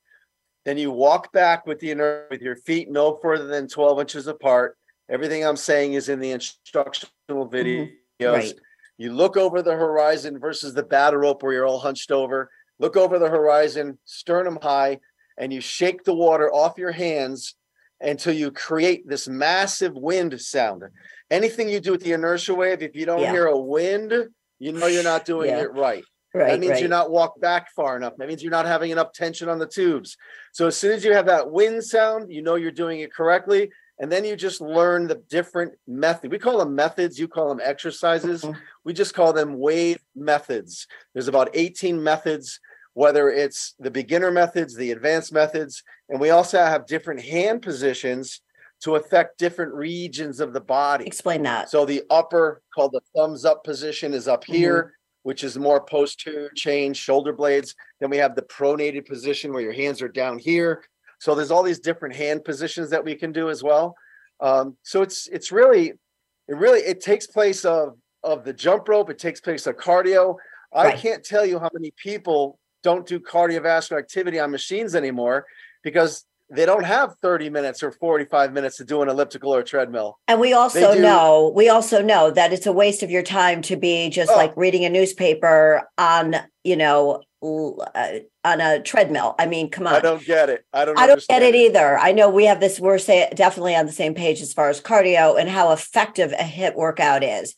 [0.66, 4.26] then you walk back with the inner with your feet no further than 12 inches
[4.26, 4.76] apart.
[5.08, 7.54] Everything I'm saying is in the instructional mm-hmm.
[7.54, 7.90] videos.
[8.20, 8.34] Mm-hmm.
[8.34, 8.54] Right.
[8.98, 12.50] You look over the horizon versus the battle rope where you're all hunched over.
[12.80, 14.98] Look over the horizon, sternum high,
[15.38, 17.54] and you shake the water off your hands
[18.00, 20.82] until you create this massive wind sound.
[21.30, 23.30] Anything you do with the inertia wave, if you don't yeah.
[23.30, 24.12] hear a wind,
[24.58, 25.60] you know you're not doing yeah.
[25.60, 26.02] it right.
[26.36, 26.80] Right, that means right.
[26.80, 28.14] you're not walked back far enough.
[28.18, 30.16] That means you're not having enough tension on the tubes.
[30.52, 33.70] So as soon as you have that wind sound, you know you're doing it correctly.
[33.98, 36.30] And then you just learn the different method.
[36.30, 37.18] We call them methods.
[37.18, 38.42] You call them exercises.
[38.42, 38.60] Mm-hmm.
[38.84, 40.86] We just call them wave methods.
[41.14, 42.60] There's about 18 methods,
[42.92, 48.42] whether it's the beginner methods, the advanced methods, and we also have different hand positions
[48.82, 51.06] to affect different regions of the body.
[51.06, 51.70] Explain that.
[51.70, 54.82] So the upper, called the thumbs up position, is up here.
[54.82, 54.90] Mm-hmm
[55.26, 57.74] which is more posterior chain shoulder blades.
[57.98, 60.84] Then we have the pronated position where your hands are down here.
[61.18, 63.96] So there's all these different hand positions that we can do as well.
[64.38, 69.10] Um, so it's it's really it really it takes place of of the jump rope.
[69.10, 70.36] It takes place of cardio.
[70.72, 75.44] I can't tell you how many people don't do cardiovascular activity on machines anymore
[75.82, 80.18] because they don't have 30 minutes or 45 minutes to do an elliptical or treadmill.
[80.28, 83.76] And we also know, we also know that it's a waste of your time to
[83.76, 84.36] be just oh.
[84.36, 89.34] like reading a newspaper on, you know, uh, on a treadmill.
[89.38, 89.94] I mean, come on.
[89.94, 90.64] I don't get it.
[90.72, 91.98] I don't I don't get it, it either.
[91.98, 94.80] I know we have this, we're say, definitely on the same page as far as
[94.80, 97.54] cardio and how effective a hit workout is.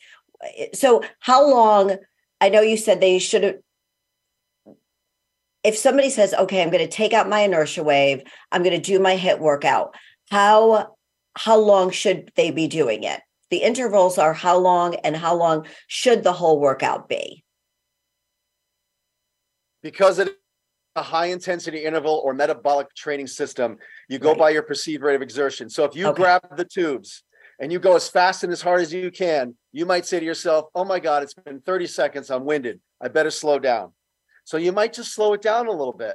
[0.72, 1.96] So how long,
[2.40, 3.56] I know you said they should have
[5.68, 8.80] if somebody says, okay, I'm going to take out my inertia wave, I'm going to
[8.80, 9.94] do my HIT workout,
[10.30, 10.96] how
[11.36, 13.20] how long should they be doing it?
[13.50, 17.44] The intervals are how long and how long should the whole workout be?
[19.82, 20.30] Because it's
[20.96, 23.76] a high intensity interval or metabolic training system,
[24.08, 24.38] you go right.
[24.38, 25.68] by your perceived rate of exertion.
[25.68, 26.22] So if you okay.
[26.22, 27.22] grab the tubes
[27.60, 30.26] and you go as fast and as hard as you can, you might say to
[30.26, 32.80] yourself, "Oh my god, it's been 30 seconds, I'm winded.
[33.02, 33.92] I better slow down."
[34.48, 36.14] So you might just slow it down a little bit.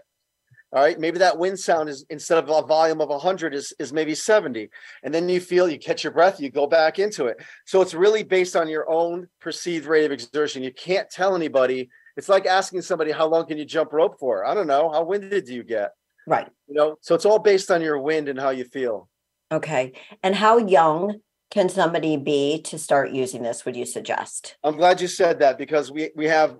[0.71, 3.93] All right, maybe that wind sound is instead of a volume of 100 is, is
[3.93, 4.71] maybe 70.
[5.03, 7.37] And then you feel you catch your breath, you go back into it.
[7.67, 10.63] So it's really based on your own perceived rate of exertion.
[10.63, 11.89] You can't tell anybody.
[12.17, 14.43] It's like asking somebody, how long can you jump rope for?
[14.43, 14.89] I don't know.
[14.89, 15.91] How winded do you get?
[16.25, 16.47] Right.
[16.67, 19.09] You know, so it's all based on your wind and how you feel.
[19.51, 19.93] Okay.
[20.23, 21.19] And how young
[21.53, 24.55] can somebody be to start using this would you suggest?
[24.63, 26.57] I'm glad you said that because we we have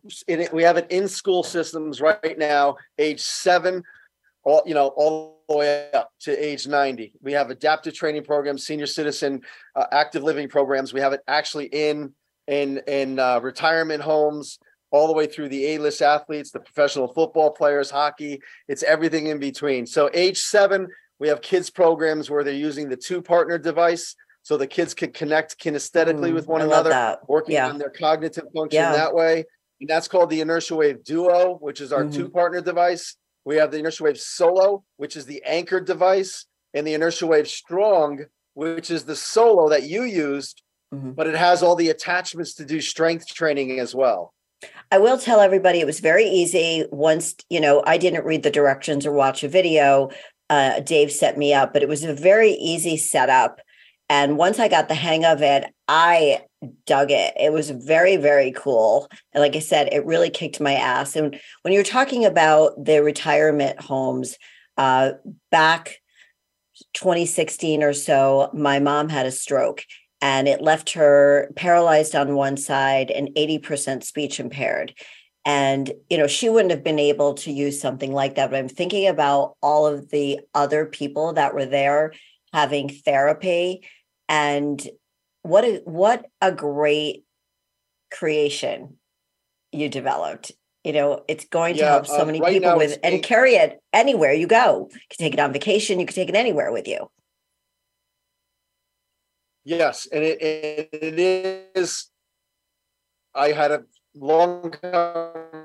[0.52, 3.84] we have it in school systems right now age seven
[4.44, 8.68] all you know all the way up to age 90 we have adaptive training programs
[8.68, 9.42] senior citizen
[9.76, 10.94] uh, active living programs.
[10.94, 12.14] We have it actually in
[12.46, 14.60] in in uh, retirement homes
[14.92, 18.40] all the way through the a-list athletes the professional football players hockey.
[18.68, 19.88] It's everything in between.
[19.88, 24.58] So age seven we have kids programs where they're using the two partner device so
[24.58, 27.70] the kids can connect kinesthetically Mm, with one I another, working Yeah.
[27.70, 28.92] on their cognitive function Yeah.
[28.92, 29.46] that way.
[29.80, 32.14] And that's called the Inertia Wave Duo, which is our Mhm.
[32.14, 33.16] two partner device.
[33.46, 37.48] We have the Inertia Wave Solo, which is the anchored device, and the Inertia Wave
[37.48, 40.62] Strong, which is the solo that you used,
[40.94, 41.16] Mhm.
[41.16, 44.34] but it has all the attachments to do strength training as well.
[44.92, 46.86] I will tell everybody it was very easy.
[46.92, 50.10] Once, you know, I didn't read the directions or watch a video.
[50.50, 53.60] Uh, Dave set me up, but it was a very easy setup.
[54.14, 56.44] And once I got the hang of it, I
[56.86, 57.34] dug it.
[57.36, 59.10] It was very, very cool.
[59.34, 61.16] And like I said, it really kicked my ass.
[61.16, 64.38] And when you're talking about the retirement homes,
[64.78, 65.14] uh,
[65.50, 65.96] back
[66.94, 69.84] 2016 or so, my mom had a stroke
[70.22, 74.94] and it left her paralyzed on one side and 80% speech impaired.
[75.44, 78.52] And, you know, she wouldn't have been able to use something like that.
[78.52, 82.14] But I'm thinking about all of the other people that were there
[82.54, 83.82] having therapy
[84.30, 84.86] and
[85.42, 87.24] what a, what a great
[88.12, 88.98] creation
[89.72, 90.52] you developed.
[90.84, 93.56] You know, it's going to help so um, many right people with and eight- carry
[93.56, 94.90] it anywhere you go.
[94.92, 97.10] You can take it on vacation, you can take it anywhere with you.
[99.66, 102.10] Yes, and it, it, it is.
[103.34, 103.84] I had a
[104.14, 105.64] long conversation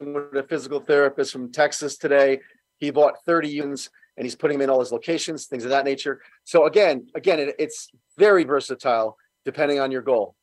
[0.00, 2.40] with a physical therapist from Texas today.
[2.78, 5.84] He bought 30 units and he's putting them in all his locations, things of that
[5.84, 6.20] nature.
[6.44, 10.34] So again, again, it, it's very versatile depending on your goal.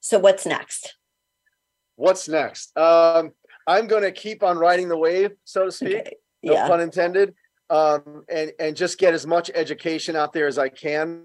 [0.00, 0.96] So what's next?
[1.96, 2.76] What's next?
[2.76, 3.32] Um,
[3.66, 5.96] I'm going to keep on riding the wave, so to speak.
[5.96, 6.16] Okay.
[6.42, 6.66] no Yeah.
[6.66, 7.34] pun intended
[7.70, 11.22] um and and just get as much education out there as i can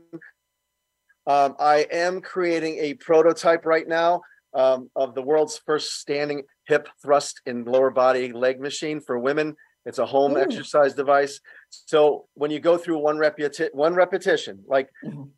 [1.27, 4.21] um i am creating a prototype right now
[4.53, 9.55] um of the world's first standing hip thrust and lower body leg machine for women
[9.85, 10.39] it's a home Ooh.
[10.39, 15.29] exercise device so when you go through one repeti- one repetition like Mhm.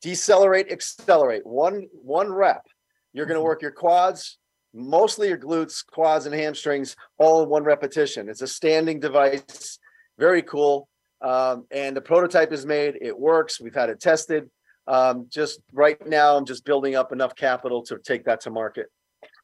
[0.00, 2.66] decelerate accelerate one one rep
[3.12, 3.46] you're going to Mhm.
[3.46, 4.38] work your quads
[4.72, 9.78] mostly your glutes quads and hamstrings all in one repetition it's a standing device
[10.18, 10.88] very cool
[11.22, 14.48] um, and the prototype is made it works we've had it tested
[14.86, 18.86] um, just right now i'm just building up enough capital to take that to market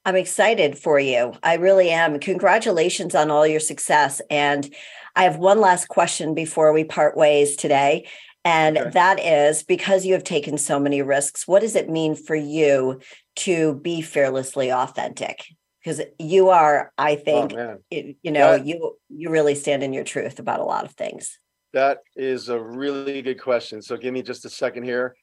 [0.07, 1.35] I'm excited for you.
[1.43, 2.21] I really am.
[2.21, 4.23] Congratulations on all your success.
[4.31, 4.73] And
[5.17, 8.07] I have one last question before we part ways today.
[8.45, 8.91] And Okay.
[8.91, 13.01] that is because you have taken so many risks, what does it mean for you
[13.37, 15.45] to be fearlessly authentic?
[15.83, 17.53] Because you are, I oh think,
[17.91, 20.93] you, you know, That- you you really stand in your truth about a lot of
[20.93, 21.37] things.
[21.73, 25.15] that is a really good question so give me just a second here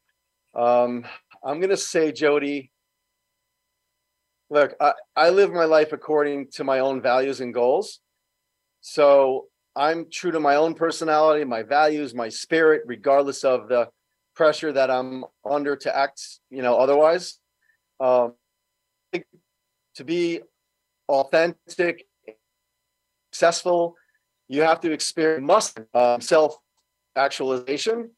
[0.54, 1.04] um,
[1.44, 2.70] i'm going to say jody
[4.54, 8.00] look I, I live my life according to my own values and goals.
[8.82, 13.90] So i'm true to my own personality my values my spirit regardless of the
[14.36, 17.40] pressure that i'm under to act you know otherwise.
[18.00, 18.34] Um,
[19.96, 20.42] to be
[21.08, 22.06] authentic
[23.32, 23.96] successful
[24.48, 26.58] you have to experience must um, self
[27.16, 28.10] actualization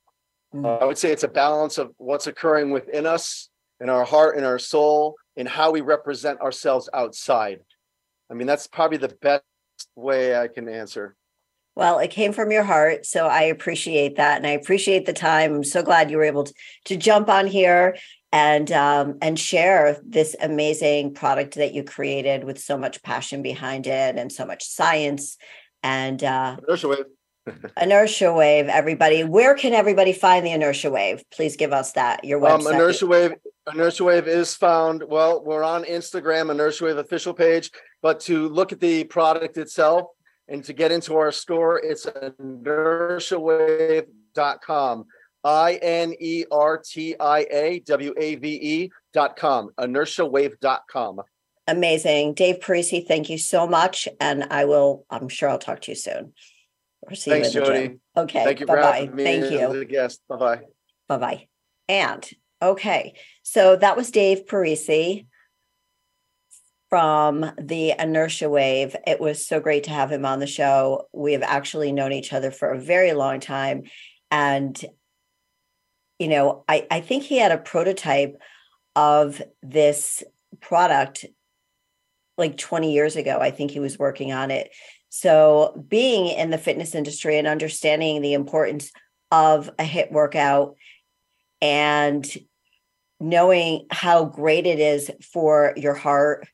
[0.56, 0.66] Mm.
[0.66, 3.50] uh, I would say it's a balance of what's occurring within us,
[3.82, 7.60] in our heart, in our soul, and how we represent ourselves outside.
[8.30, 9.44] I mean, that's probably the best
[9.96, 11.16] way I can answer.
[11.76, 13.06] Well, it came from your heart.
[13.06, 14.38] So I appreciate that.
[14.38, 15.54] And I appreciate the time.
[15.54, 16.54] I'm so glad you were able to,
[16.86, 17.98] to jump on here
[18.32, 23.88] and um, and share this amazing product that you created with so much passion behind
[23.88, 25.38] it and so much science
[25.84, 27.06] and uh, Inertia wave.
[27.82, 28.68] inertia wave.
[28.68, 31.24] Everybody, where can everybody find the inertia wave?
[31.32, 32.68] Please give us that your website.
[32.68, 33.34] Um, inertia wave.
[33.72, 35.04] Inertia wave is found.
[35.08, 37.72] Well, we're on Instagram, inertia wave official page.
[38.02, 40.08] But to look at the product itself
[40.48, 45.06] and to get into our store, it's inertiawave.com.
[45.44, 49.70] I N E R T I A W A V E dot com.
[49.80, 51.22] Inertiawave.com.
[51.68, 53.08] Amazing, Dave Parise.
[53.08, 55.06] Thank you so much, and I will.
[55.10, 56.34] I'm sure I'll talk to you soon.
[57.02, 57.88] Or see Thanks, you in the Jody.
[57.88, 58.02] gym.
[58.18, 58.44] Okay.
[58.44, 59.60] Thank you bye for having me Thank you.
[59.60, 60.22] as a guest.
[60.28, 60.62] Bye bye.
[61.08, 61.48] Bye bye.
[61.88, 62.28] And
[62.62, 65.26] okay, so that was Dave Parise
[66.90, 68.96] from the Inertia Wave.
[69.06, 71.08] It was so great to have him on the show.
[71.12, 73.84] We have actually known each other for a very long time.
[74.32, 74.80] And,
[76.20, 78.38] you know, I, I think he had a prototype
[78.96, 80.24] of this
[80.62, 81.26] product
[82.38, 83.40] like 20 years ago.
[83.40, 84.70] I think he was working on it.
[85.10, 88.92] So, being in the fitness industry and understanding the importance
[89.32, 90.76] of a hit workout
[91.62, 92.26] and
[93.20, 96.48] knowing how great it is for your heart.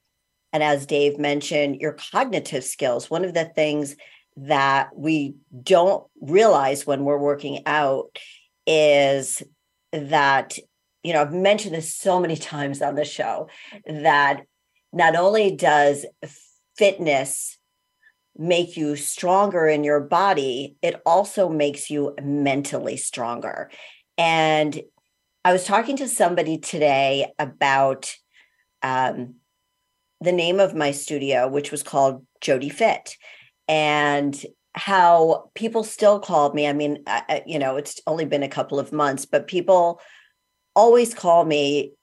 [0.54, 3.10] And as dave mentioned your cognitive skills.
[3.10, 3.96] One of the things
[4.38, 8.18] that we don't realize when we're working out
[8.66, 9.44] is
[9.92, 10.58] that
[11.04, 13.50] you know i've mentioned this so many times on the show
[13.86, 14.44] that
[14.94, 16.06] not only does
[16.78, 17.58] fitness
[18.38, 23.70] make you stronger in your body it also makes you mentally stronger
[24.22, 24.82] and
[25.44, 28.16] i was talking to somebody today about
[28.84, 29.36] um,
[30.22, 33.18] the name of my studio which was called jody fit
[33.68, 36.68] and how people still called me.
[36.68, 40.00] I mean, I, you know, it's only been a couple of months, but people
[40.76, 41.94] always call me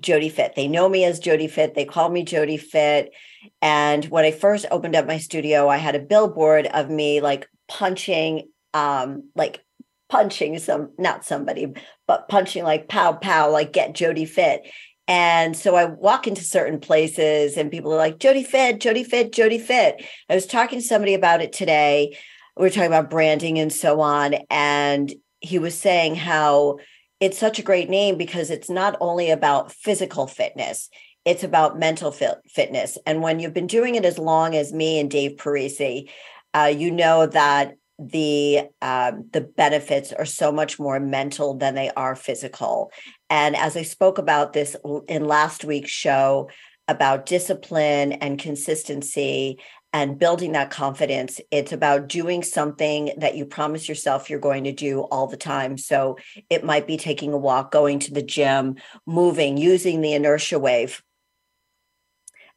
[0.00, 0.54] Jody Fit.
[0.54, 1.74] They know me as Jody Fit.
[1.74, 3.14] They call me Jody Fit.
[3.62, 7.48] And when I first opened up my studio, I had a billboard of me like
[7.68, 9.64] punching, um, like
[10.08, 11.72] punching some, not somebody,
[12.06, 14.62] but punching like pow pow, like get Jody Fit.
[15.06, 19.32] And so I walk into certain places and people are like, Jody Fit, Jody Fit,
[19.32, 20.04] Jody Fit.
[20.28, 22.16] I was talking to somebody about it today.
[22.56, 24.34] We were talking about branding and so on.
[24.50, 26.78] And he was saying how
[27.20, 30.90] it's such a great name because it's not only about physical fitness,
[31.24, 32.98] it's about mental fit- fitness.
[33.06, 36.10] And when you've been doing it as long as me and Dave Parise,
[36.54, 41.90] uh, you know that the um, the benefits are so much more mental than they
[41.90, 42.92] are physical.
[43.28, 44.76] And as i spoke about this
[45.08, 46.48] in last week's show
[46.86, 49.58] about discipline and consistency
[49.92, 54.72] and building that confidence it's about doing something that you promise yourself you're going to
[54.72, 55.76] do all the time.
[55.76, 56.18] So
[56.48, 58.76] it might be taking a walk going to the gym
[59.06, 61.02] moving using the inertia wave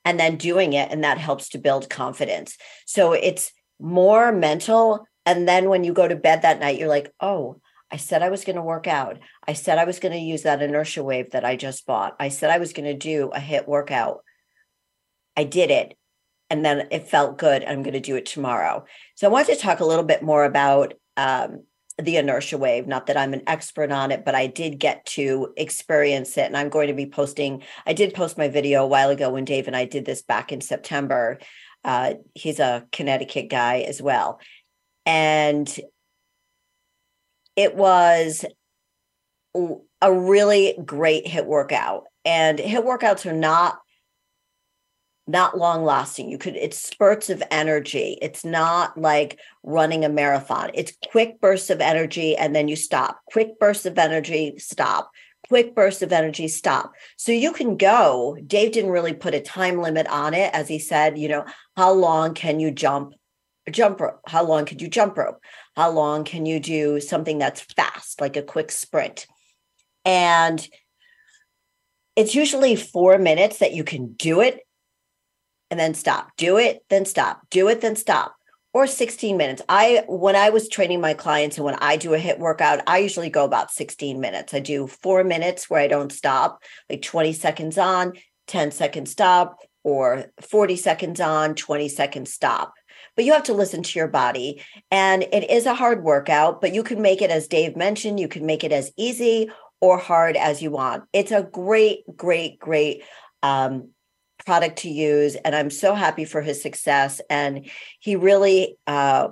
[0.05, 2.57] and then doing it and that helps to build confidence.
[2.85, 7.13] So it's more mental and then when you go to bed that night, you're like,
[7.19, 7.61] oh,
[7.91, 9.19] I said I was going to work out.
[9.47, 12.15] I said I was going to use that inertia wave that I just bought.
[12.19, 14.23] I said I was going to do a hit workout.
[15.35, 15.97] I did it.
[16.49, 17.63] And then it felt good.
[17.63, 18.85] I'm going to do it tomorrow.
[19.15, 21.63] So I wanted to talk a little bit more about um,
[22.01, 22.87] the inertia wave.
[22.87, 26.47] Not that I'm an expert on it, but I did get to experience it.
[26.47, 29.45] And I'm going to be posting, I did post my video a while ago when
[29.45, 31.39] Dave and I did this back in September.
[31.83, 34.39] Uh, he's a Connecticut guy as well
[35.05, 35.79] and
[37.55, 38.45] it was
[40.01, 42.05] a really great HIIT workout.
[42.25, 43.79] And HIIT workouts are not
[45.27, 46.29] not long lasting.
[46.29, 48.17] You could it's spurts of energy.
[48.21, 50.71] It's not like running a marathon.
[50.73, 53.21] It's quick bursts of energy and then you stop.
[53.31, 55.11] Quick bursts of energy stop.
[55.47, 56.93] Quick bursts of energy stop.
[57.17, 58.37] So you can go.
[58.45, 61.45] Dave didn't really put a time limit on it as he said you know
[61.77, 63.13] how long can you jump
[63.69, 64.21] jump rope.
[64.25, 65.39] How long could you jump rope?
[65.75, 69.27] How long can you do something that's fast, like a quick sprint?
[70.03, 70.65] And
[72.15, 74.61] it's usually four minutes that you can do it
[75.69, 76.31] and then stop.
[76.37, 77.41] Do it, then stop.
[77.49, 78.35] Do it, then stop.
[78.73, 79.61] Or 16 minutes.
[79.67, 82.99] I when I was training my clients and when I do a HIT workout, I
[82.99, 84.53] usually go about 16 minutes.
[84.53, 88.13] I do 4 minutes where I don't stop, like 20 seconds on,
[88.47, 92.73] 10 seconds stop, or 40 seconds on, 20 seconds stop
[93.15, 94.61] but you have to listen to your body.
[94.89, 98.27] And it is a hard workout, but you can make it, as Dave mentioned, you
[98.27, 99.49] can make it as easy
[99.79, 101.03] or hard as you want.
[101.11, 103.03] It's a great, great, great
[103.43, 103.89] um,
[104.45, 105.35] product to use.
[105.35, 107.19] And I'm so happy for his success.
[107.29, 109.29] And he really uh,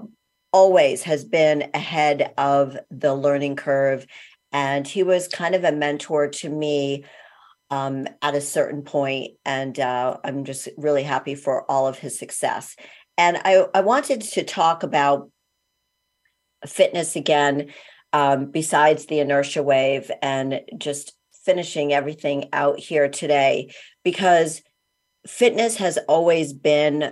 [0.51, 4.05] always has been ahead of the learning curve.
[4.51, 7.05] And he was kind of a mentor to me
[7.71, 12.17] um, at a certain point, and uh, I'm just really happy for all of his
[12.17, 12.75] success.
[13.19, 15.29] And I, I wanted to talk about
[16.65, 17.67] fitness again,
[18.13, 21.11] um, besides the inertia wave, and just
[21.45, 23.73] finishing everything out here today,
[24.05, 24.61] because
[25.27, 27.11] fitness has always been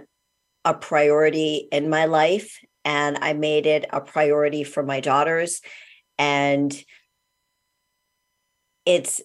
[0.63, 2.57] a priority in my life.
[2.85, 5.59] And I made it a priority for my daughters.
[6.17, 6.73] And
[8.85, 9.21] it's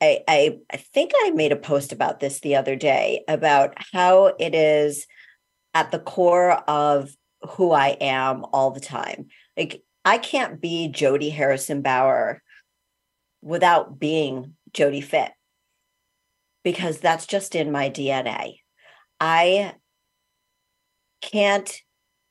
[0.00, 4.32] I, I, I think I made a post about this the other day about how
[4.38, 5.06] it is
[5.74, 7.10] at the core of
[7.42, 9.26] who I am all the time.
[9.56, 12.42] Like I can't be Jody Harrison Bauer
[13.42, 15.32] without being Jody Fit
[16.62, 18.56] because that's just in my DNA.
[19.18, 19.74] I
[21.20, 21.74] can't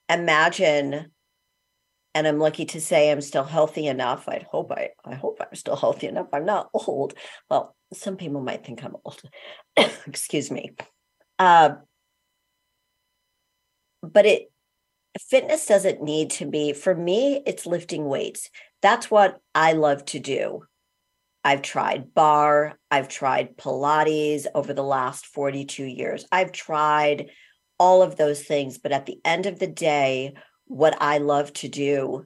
[0.07, 1.11] imagine
[2.15, 4.27] and I'm lucky to say I'm still healthy enough.
[4.27, 6.27] I'd hope I I hope I'm still healthy enough.
[6.33, 7.13] I'm not old.
[7.49, 9.21] Well, some people might think I'm old.
[10.07, 10.71] Excuse me.
[11.37, 11.75] Uh,
[14.01, 14.51] but it
[15.19, 18.49] fitness doesn't need to be for me it's lifting weights
[18.81, 20.63] that's what i love to do
[21.43, 27.29] i've tried barre i've tried pilates over the last 42 years i've tried
[27.79, 28.77] all of those things.
[28.77, 30.33] But at the end of the day,
[30.65, 32.25] what I love to do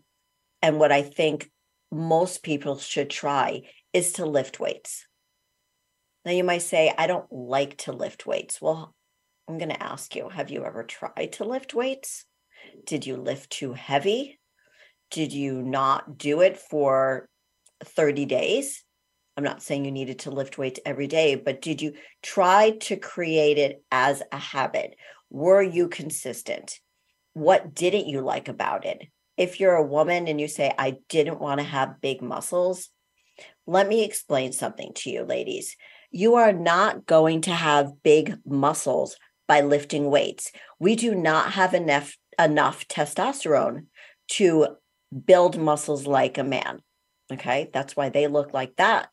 [0.62, 1.50] and what I think
[1.92, 3.62] most people should try
[3.94, 5.06] is to lift weights.
[6.26, 8.60] Now, you might say, I don't like to lift weights.
[8.62, 8.96] Well,
[9.48, 12.26] I'm going to ask you have you ever tried to lift weights?
[12.86, 14.40] Did you lift too heavy?
[15.12, 17.28] Did you not do it for
[17.84, 18.84] 30 days?
[19.36, 22.96] I'm not saying you needed to lift weights every day, but did you try to
[22.96, 24.96] create it as a habit?
[25.30, 26.80] Were you consistent?
[27.34, 29.08] What didn't you like about it?
[29.36, 32.90] If you're a woman and you say, I didn't want to have big muscles,
[33.66, 35.76] let me explain something to you, ladies.
[36.12, 39.16] You are not going to have big muscles
[39.48, 40.52] by lifting weights.
[40.80, 43.86] We do not have enough enough testosterone
[44.28, 44.68] to
[45.26, 46.82] build muscles like a man.
[47.32, 47.70] Okay?
[47.74, 49.10] That's why they look like that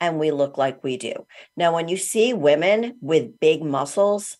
[0.00, 1.26] and we look like we do.
[1.56, 4.36] Now when you see women with big muscles,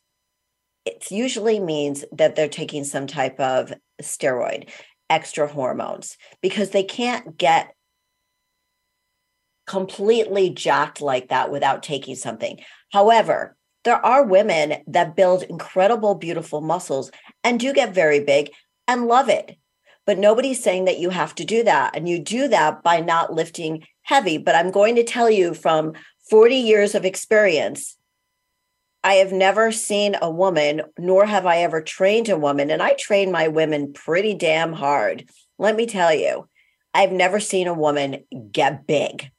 [0.84, 3.72] it usually means that they're taking some type of
[4.03, 4.68] steroid,
[5.09, 7.74] extra hormones because they can't get
[9.66, 12.61] completely jacked like that without taking something.
[12.92, 17.11] However, there are women that build incredible, beautiful muscles
[17.43, 18.51] and do get very big
[18.89, 19.57] and love it.
[20.07, 21.97] But nobody's saying that you have to do that.
[21.97, 24.39] And you do that by not lifting heavy.
[24.39, 25.95] But I'm going to tell you from
[26.28, 27.97] 40 years of experience,
[29.03, 32.70] I have never seen a woman, nor have I ever trained a woman.
[32.70, 35.28] And I train my women pretty damn hard.
[35.59, 36.49] Let me tell you,
[36.95, 39.30] I've never seen a woman get big.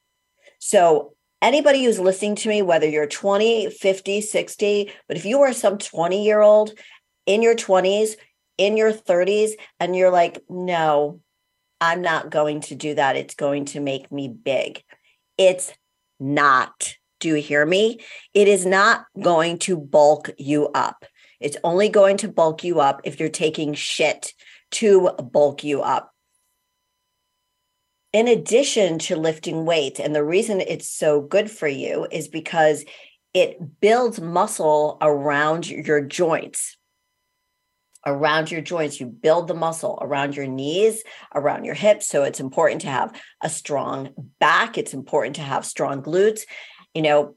[0.58, 5.52] So anybody who's listening to me, whether you're 20, 50, 60, but if you are
[5.52, 6.72] some 20 year old
[7.26, 8.16] in your 20s,
[8.58, 11.20] in your 30s, and you're like, no,
[11.80, 13.16] I'm not going to do that.
[13.16, 14.82] It's going to make me big.
[15.36, 15.72] It's
[16.18, 16.94] not.
[17.20, 18.00] Do you hear me?
[18.34, 21.04] It is not going to bulk you up.
[21.40, 24.32] It's only going to bulk you up if you're taking shit
[24.72, 26.12] to bulk you up
[28.16, 32.82] in addition to lifting weights, and the reason it's so good for you is because
[33.34, 36.78] it builds muscle around your joints.
[38.06, 41.04] Around your joints, you build the muscle around your knees,
[41.34, 42.08] around your hips.
[42.08, 44.78] So it's important to have a strong back.
[44.78, 46.40] It's important to have strong glutes.
[46.94, 47.34] You know,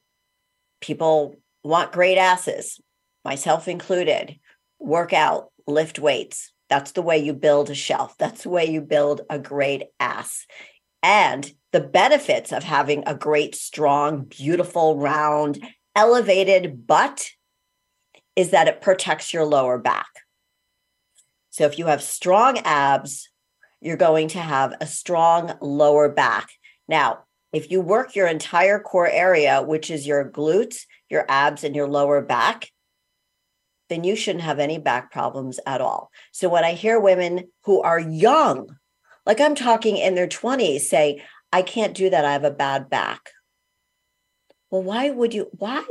[0.79, 2.79] people want great asses,
[3.25, 4.39] myself included.
[4.79, 8.15] Work out, lift weights, that's the way you build a shelf.
[8.17, 10.45] That's the way you build a great ass.
[11.01, 15.65] And the benefits of having a great, strong, beautiful, round,
[15.95, 17.29] elevated butt
[18.35, 20.07] is that it protects your lower back.
[21.49, 23.29] So if you have strong abs,
[23.81, 26.49] you're going to have a strong lower back.
[26.87, 31.75] Now, if you work your entire core area, which is your glutes, your abs, and
[31.75, 32.69] your lower back,
[33.89, 36.11] then you shouldn't have any back problems at all.
[36.31, 38.77] So when I hear women who are young,
[39.25, 42.23] like I'm talking in their 20s, say, I can't do that.
[42.23, 43.31] I have a bad back.
[44.69, 45.83] Well, why would you, why,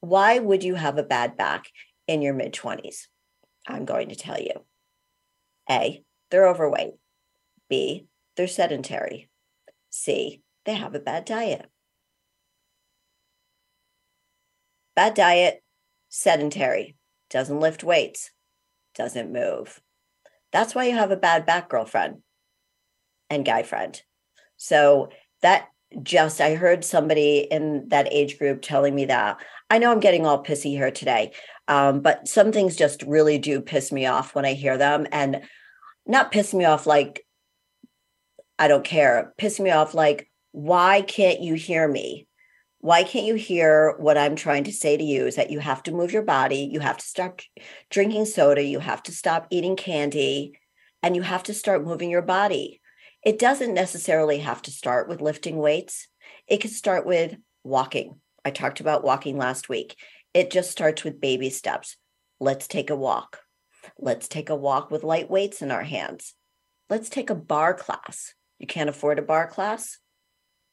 [0.00, 1.64] why would you have a bad back
[2.06, 3.08] in your mid 20s?
[3.66, 4.64] I'm going to tell you.
[5.68, 6.94] A, they're overweight.
[7.68, 8.06] B,
[8.36, 9.28] they're sedentary.
[9.90, 11.68] C, they have a bad diet.
[14.94, 15.62] Bad diet,
[16.08, 16.96] sedentary
[17.30, 18.30] doesn't lift weights,
[18.94, 19.80] doesn't move.
[20.52, 22.22] That's why you have a bad back girlfriend
[23.28, 24.00] and guy friend.
[24.56, 25.10] So
[25.42, 25.68] that
[26.02, 29.40] just, I heard somebody in that age group telling me that.
[29.70, 31.32] I know I'm getting all pissy here today,
[31.68, 35.06] um, but some things just really do piss me off when I hear them.
[35.12, 35.42] And
[36.06, 37.24] not piss me off like
[38.58, 42.26] I don't care, piss me off like, why can't you hear me?
[42.82, 45.82] Why can't you hear what I'm trying to say to you is that you have
[45.82, 47.42] to move your body, you have to stop
[47.90, 50.58] drinking soda, you have to stop eating candy,
[51.02, 52.80] and you have to start moving your body.
[53.22, 56.08] It doesn't necessarily have to start with lifting weights.
[56.48, 58.18] It could start with walking.
[58.46, 59.96] I talked about walking last week.
[60.32, 61.96] It just starts with baby steps.
[62.40, 63.40] Let's take a walk.
[63.98, 66.34] Let's take a walk with light weights in our hands.
[66.88, 68.32] Let's take a barre class.
[68.58, 69.98] You can't afford a barre class?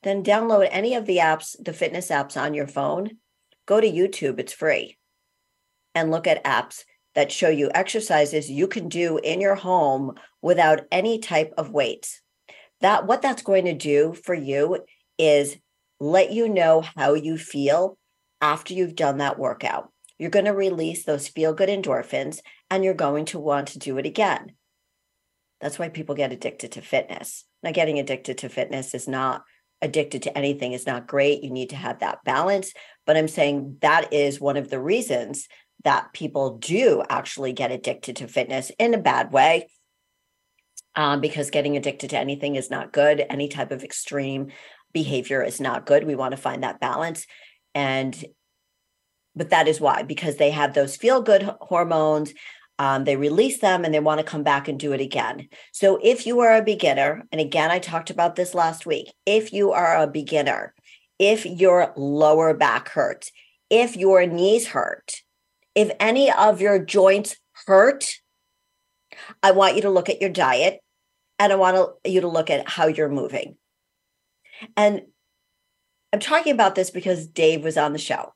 [0.08, 3.18] Then download any of the apps, the fitness apps on your phone.
[3.66, 4.98] Go to YouTube, it's free.
[5.94, 6.84] And look at apps
[7.16, 12.22] that show you exercises you can do in your home without any type of weights.
[12.82, 14.86] That what that's going to do for you
[15.18, 15.58] is
[16.00, 17.98] let you know how you feel
[18.40, 19.92] after you've done that workout.
[20.20, 22.40] You're going to release those feel good endorphins
[22.70, 24.54] and you're going to want to do it again.
[25.60, 27.46] That's why people get addicted to fitness.
[27.64, 29.42] Now, getting addicted to fitness is not
[29.82, 31.44] addicted to anything is not great.
[31.44, 32.74] You need to have that balance.
[33.06, 35.48] But I'm saying that is one of the reasons
[35.84, 39.70] that people do actually get addicted to fitness in a bad way.
[40.96, 43.24] Um, because getting addicted to anything is not good.
[43.30, 44.48] Any type of extreme
[44.94, 46.06] behavior is not good.
[46.06, 47.28] We want to find that balance.
[47.76, 48.26] And,
[49.36, 52.34] but that is why, because they have those feel good hormones.
[52.80, 55.50] Um, they release them and they want to come back and do it again.
[55.72, 59.52] So, if you are a beginner, and again, I talked about this last week, if
[59.52, 60.74] you are a beginner,
[61.18, 63.32] if your lower back hurts,
[63.70, 65.22] if your knees hurt,
[65.74, 68.20] if any of your joints hurt,
[69.42, 70.80] I want you to look at your diet
[71.40, 73.58] and I want you to look at how you're moving.
[74.76, 75.02] And
[76.14, 78.34] I'm talking about this because Dave was on the show.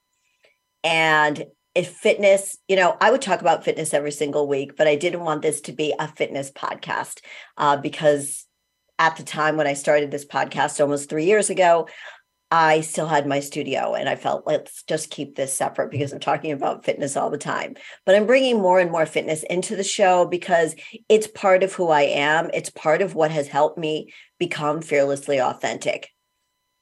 [0.84, 4.96] And if fitness, you know, I would talk about fitness every single week, but I
[4.96, 7.22] didn't want this to be a fitness podcast
[7.58, 8.46] uh, because
[9.00, 11.88] at the time when I started this podcast almost three years ago,
[12.54, 16.20] I still had my studio and I felt let's just keep this separate because I'm
[16.20, 17.76] talking about fitness all the time.
[18.06, 20.76] But I'm bringing more and more fitness into the show because
[21.08, 22.52] it's part of who I am.
[22.54, 26.10] It's part of what has helped me become fearlessly authentic.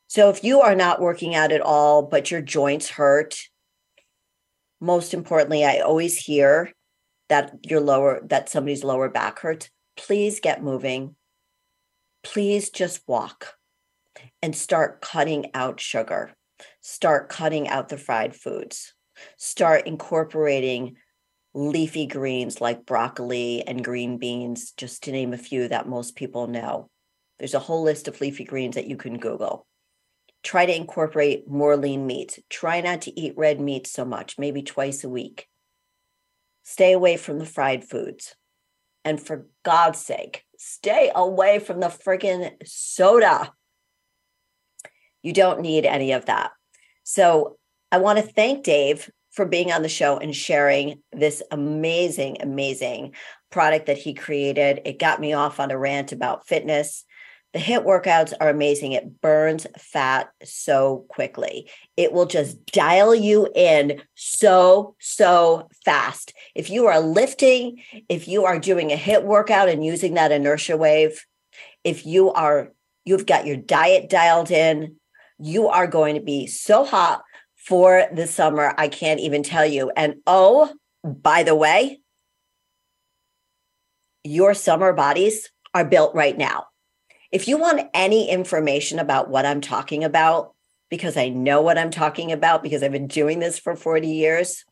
[0.07, 3.39] So if you are not working out at all, but your joints hurt,
[4.79, 6.71] most importantly, I always hear
[7.29, 9.69] that your lower, that somebody's lower back hurts.
[9.97, 11.15] Please get moving.
[12.23, 13.55] Please just walk
[14.41, 16.31] and start cutting out sugar,
[16.81, 18.93] start cutting out the fried foods,
[19.37, 20.95] start incorporating
[21.53, 26.47] leafy greens like broccoli and green beans, just to name a few that most people
[26.47, 26.89] know.
[27.37, 29.65] There's a whole list of leafy greens that you can Google.
[30.43, 32.39] Try to incorporate more lean meats.
[32.49, 35.47] Try not to eat red meat so much, maybe twice a week.
[36.63, 38.35] Stay away from the fried foods.
[39.03, 43.53] And for God's sake, stay away from the freaking soda.
[45.21, 46.51] You don't need any of that.
[47.03, 47.57] So
[47.91, 53.13] I want to thank Dave for being on the show and sharing this amazing, amazing
[53.49, 54.81] product that he created.
[54.85, 57.05] It got me off on a rant about fitness.
[57.53, 58.91] The HIT workouts are amazing.
[58.91, 61.69] It burns fat so quickly.
[61.97, 66.33] It will just dial you in so, so fast.
[66.53, 70.77] If you are lifting, if you are doing a HIT workout and using that inertia
[70.77, 71.25] wave,
[71.83, 72.71] if you are,
[73.03, 74.97] you've got your diet dialed in,
[75.39, 77.23] you are going to be so hot
[77.55, 78.75] for the summer.
[78.77, 79.91] I can't even tell you.
[79.95, 80.71] And oh,
[81.03, 82.01] by the way,
[84.23, 86.65] your summer bodies are built right now.
[87.31, 90.53] If you want any information about what I'm talking about,
[90.89, 94.65] because I know what I'm talking about because I've been doing this for 40 years,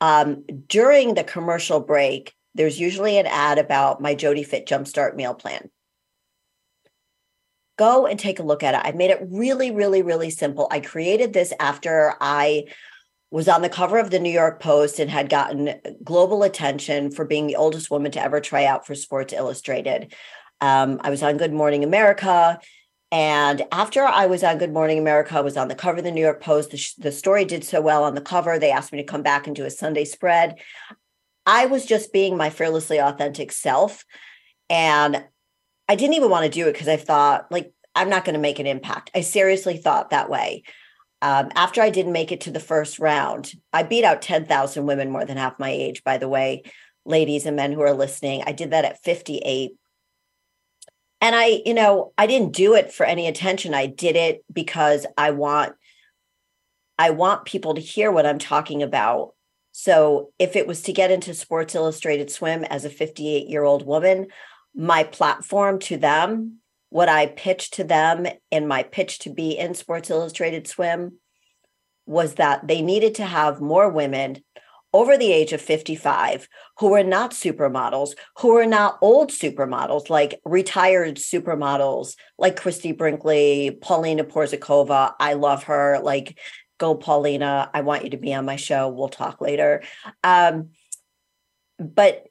[0.00, 5.34] um, during the commercial break, there's usually an ad about my Jody Fit Jumpstart meal
[5.34, 5.70] plan
[7.76, 8.88] go and take a look at it.
[8.88, 10.66] I made it really, really, really simple.
[10.70, 12.64] I created this after I
[13.30, 17.24] was on the cover of the New York Post and had gotten global attention for
[17.24, 20.14] being the oldest woman to ever try out for Sports Illustrated.
[20.60, 22.58] Um, I was on Good Morning America.
[23.12, 26.10] And after I was on Good Morning America, I was on the cover of the
[26.10, 26.70] New York Post.
[26.70, 28.58] The, sh- the story did so well on the cover.
[28.58, 30.58] They asked me to come back and do a Sunday spread.
[31.46, 34.04] I was just being my fearlessly authentic self.
[34.68, 35.24] And
[35.88, 38.40] I didn't even want to do it because I thought, like, I'm not going to
[38.40, 39.10] make an impact.
[39.14, 40.64] I seriously thought that way.
[41.22, 45.10] Um, after I didn't make it to the first round, I beat out 10,000 women
[45.10, 46.64] more than half my age, by the way,
[47.06, 48.42] ladies and men who are listening.
[48.46, 49.72] I did that at 58.
[51.20, 53.74] And I, you know, I didn't do it for any attention.
[53.74, 55.74] I did it because I want
[56.98, 59.34] I want people to hear what I'm talking about.
[59.72, 63.86] So if it was to get into Sports Illustrated Swim as a 58 year old
[63.86, 64.28] woman,
[64.74, 69.74] my platform to them, what I pitched to them in my pitch to be in
[69.74, 71.18] Sports Illustrated Swim
[72.06, 74.42] was that they needed to have more women
[74.92, 80.40] over the age of 55 who are not supermodels, who are not old supermodels, like
[80.44, 85.14] retired supermodels like Christie Brinkley, Paulina Porizkova.
[85.20, 86.00] I love her.
[86.02, 86.38] Like,
[86.78, 87.70] go, Paulina.
[87.72, 88.88] I want you to be on my show.
[88.88, 89.82] We'll talk later.
[90.24, 90.70] Um,
[91.78, 92.26] but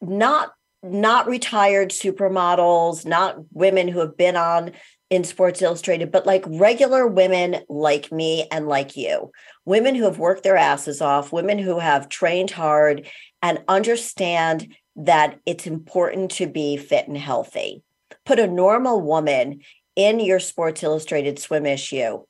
[0.00, 0.52] not
[0.82, 4.72] not retired supermodels, not women who have been on
[5.10, 9.30] in Sports Illustrated, but like regular women like me and like you,
[9.64, 13.08] women who have worked their asses off, women who have trained hard
[13.40, 17.82] and understand that it's important to be fit and healthy.
[18.26, 19.60] Put a normal woman
[19.96, 22.24] in your Sports Illustrated swim issue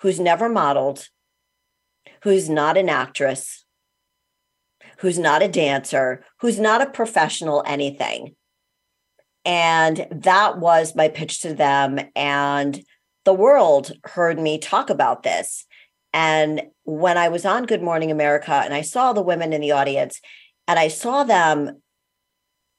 [0.00, 1.08] who's never modeled,
[2.22, 3.64] who's not an actress,
[4.98, 8.34] who's not a dancer, who's not a professional anything.
[9.44, 11.98] And that was my pitch to them.
[12.14, 12.82] And
[13.24, 15.66] the world heard me talk about this.
[16.12, 19.72] And when I was on Good Morning America and I saw the women in the
[19.72, 20.20] audience
[20.66, 21.80] and I saw them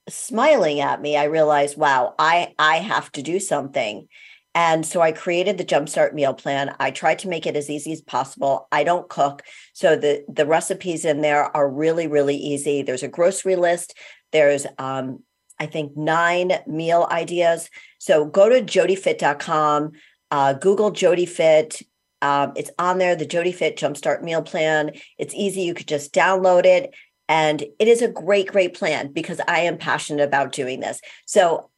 [0.10, 4.08] smiling at me, I realized, wow, I I have to do something.
[4.54, 6.76] And so I created the Jumpstart meal plan.
[6.78, 8.68] I tried to make it as easy as possible.
[8.72, 9.44] I don't cook,
[9.74, 12.82] so the the recipes in there are really really easy.
[12.82, 13.98] There's a grocery list.
[14.34, 15.24] There's um,
[15.62, 17.70] I think nine meal ideas.
[18.00, 19.92] So go to jodyfit.com,
[20.32, 21.84] uh, Google Jody Fit.
[22.24, 24.92] Um, it's on there, the Jody Fit Jumpstart Meal Plan.
[25.20, 25.62] It's easy.
[25.62, 26.96] You could just download it.
[27.30, 31.00] And it is a great, great plan because I am passionate about doing this.
[31.28, 31.70] So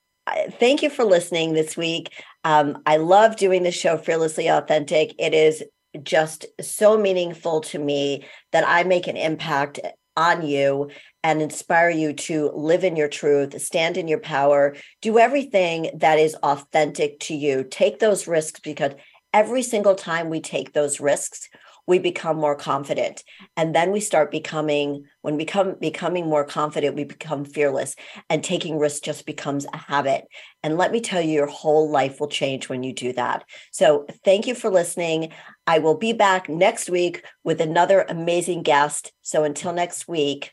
[0.51, 2.09] thank you for listening this week.
[2.45, 5.13] Um, I love doing the show Fearlessly Authentic.
[5.19, 5.61] It is
[6.03, 8.23] just so meaningful to me
[8.53, 9.81] that I make an impact
[10.15, 10.89] on you
[11.23, 16.19] and inspire you to live in your truth, stand in your power, do everything that
[16.19, 17.63] is authentic to you.
[17.63, 18.93] Take those risks because
[19.33, 21.49] every single time we take those risks,
[21.87, 23.23] we become more confident.
[23.57, 27.95] And then we start becoming when we become becoming more confident we become fearless
[28.29, 30.25] and taking risks just becomes a habit.
[30.63, 33.43] And let me tell you your whole life will change when you do that.
[33.71, 35.33] So thank you for listening.
[35.67, 39.11] I will be back next week with another amazing guest.
[39.21, 40.51] So until next week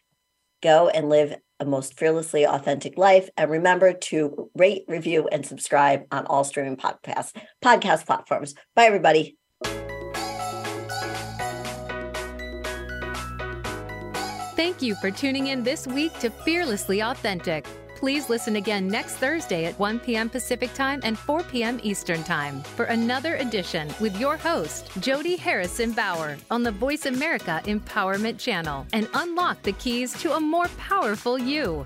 [0.63, 3.29] go and live a most fearlessly authentic life.
[3.37, 8.55] And remember to rate review and subscribe on all streaming podcast podcast platforms.
[8.75, 9.37] Bye everybody
[14.81, 17.67] Thank you for tuning in this week to Fearlessly Authentic.
[17.97, 20.31] Please listen again next Thursday at 1 p.m.
[20.31, 21.79] Pacific Time and 4 p.m.
[21.83, 27.61] Eastern Time for another edition with your host, Jody Harrison Bauer, on the Voice America
[27.67, 31.85] Empowerment Channel and unlock the keys to a more powerful you.